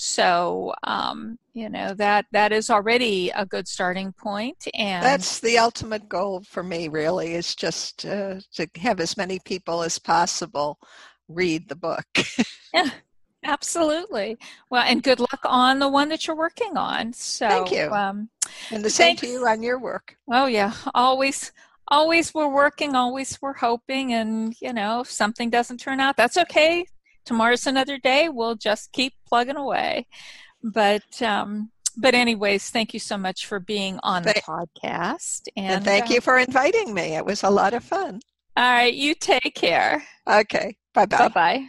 So 0.00 0.72
um, 0.84 1.40
you 1.54 1.68
know 1.68 1.92
that 1.94 2.26
that 2.30 2.52
is 2.52 2.70
already 2.70 3.30
a 3.30 3.44
good 3.44 3.66
starting 3.66 4.12
point, 4.12 4.68
and 4.72 5.02
that's 5.02 5.40
the 5.40 5.58
ultimate 5.58 6.08
goal 6.08 6.42
for 6.42 6.62
me. 6.62 6.86
Really, 6.86 7.34
is 7.34 7.56
just 7.56 8.06
uh, 8.06 8.36
to 8.52 8.68
have 8.76 9.00
as 9.00 9.16
many 9.16 9.40
people 9.44 9.82
as 9.82 9.98
possible 9.98 10.78
read 11.26 11.68
the 11.68 11.74
book. 11.74 12.06
yeah, 12.72 12.90
absolutely. 13.42 14.38
Well, 14.70 14.84
and 14.86 15.02
good 15.02 15.18
luck 15.18 15.40
on 15.44 15.80
the 15.80 15.88
one 15.88 16.10
that 16.10 16.28
you're 16.28 16.36
working 16.36 16.76
on. 16.76 17.12
So 17.12 17.48
thank 17.48 17.72
you, 17.72 17.90
um, 17.90 18.28
and 18.70 18.84
the 18.84 18.90
same 18.90 19.16
to 19.16 19.26
you 19.26 19.48
on 19.48 19.64
your 19.64 19.80
work. 19.80 20.16
Oh 20.30 20.46
yeah, 20.46 20.74
always 20.94 21.50
always 21.88 22.32
we're 22.32 22.46
working 22.46 22.94
always 22.94 23.36
we're 23.42 23.54
hoping 23.54 24.12
and 24.12 24.54
you 24.60 24.72
know 24.72 25.00
if 25.00 25.10
something 25.10 25.48
doesn't 25.48 25.78
turn 25.78 26.00
out 26.00 26.18
that's 26.18 26.36
okay 26.36 26.84
tomorrow's 27.28 27.66
another 27.66 27.98
day. 27.98 28.28
We'll 28.28 28.56
just 28.56 28.90
keep 28.92 29.12
plugging 29.26 29.56
away. 29.56 30.06
But 30.62 31.22
um, 31.22 31.70
but 31.96 32.14
anyways, 32.14 32.70
thank 32.70 32.94
you 32.94 33.00
so 33.00 33.16
much 33.16 33.46
for 33.46 33.60
being 33.60 34.00
on 34.02 34.22
the 34.22 34.34
podcast. 34.34 35.46
And, 35.56 35.76
and 35.76 35.84
thank 35.84 36.10
uh, 36.10 36.14
you 36.14 36.20
for 36.20 36.38
inviting 36.38 36.94
me. 36.94 37.14
It 37.14 37.24
was 37.24 37.42
a 37.42 37.50
lot 37.50 37.74
of 37.74 37.84
fun. 37.84 38.20
All 38.56 38.64
right, 38.64 38.94
you 38.94 39.14
take 39.14 39.54
care. 39.54 40.02
Okay. 40.26 40.76
Bye 40.94 41.06
bye. 41.06 41.18
Bye 41.18 41.28
bye. 41.28 41.68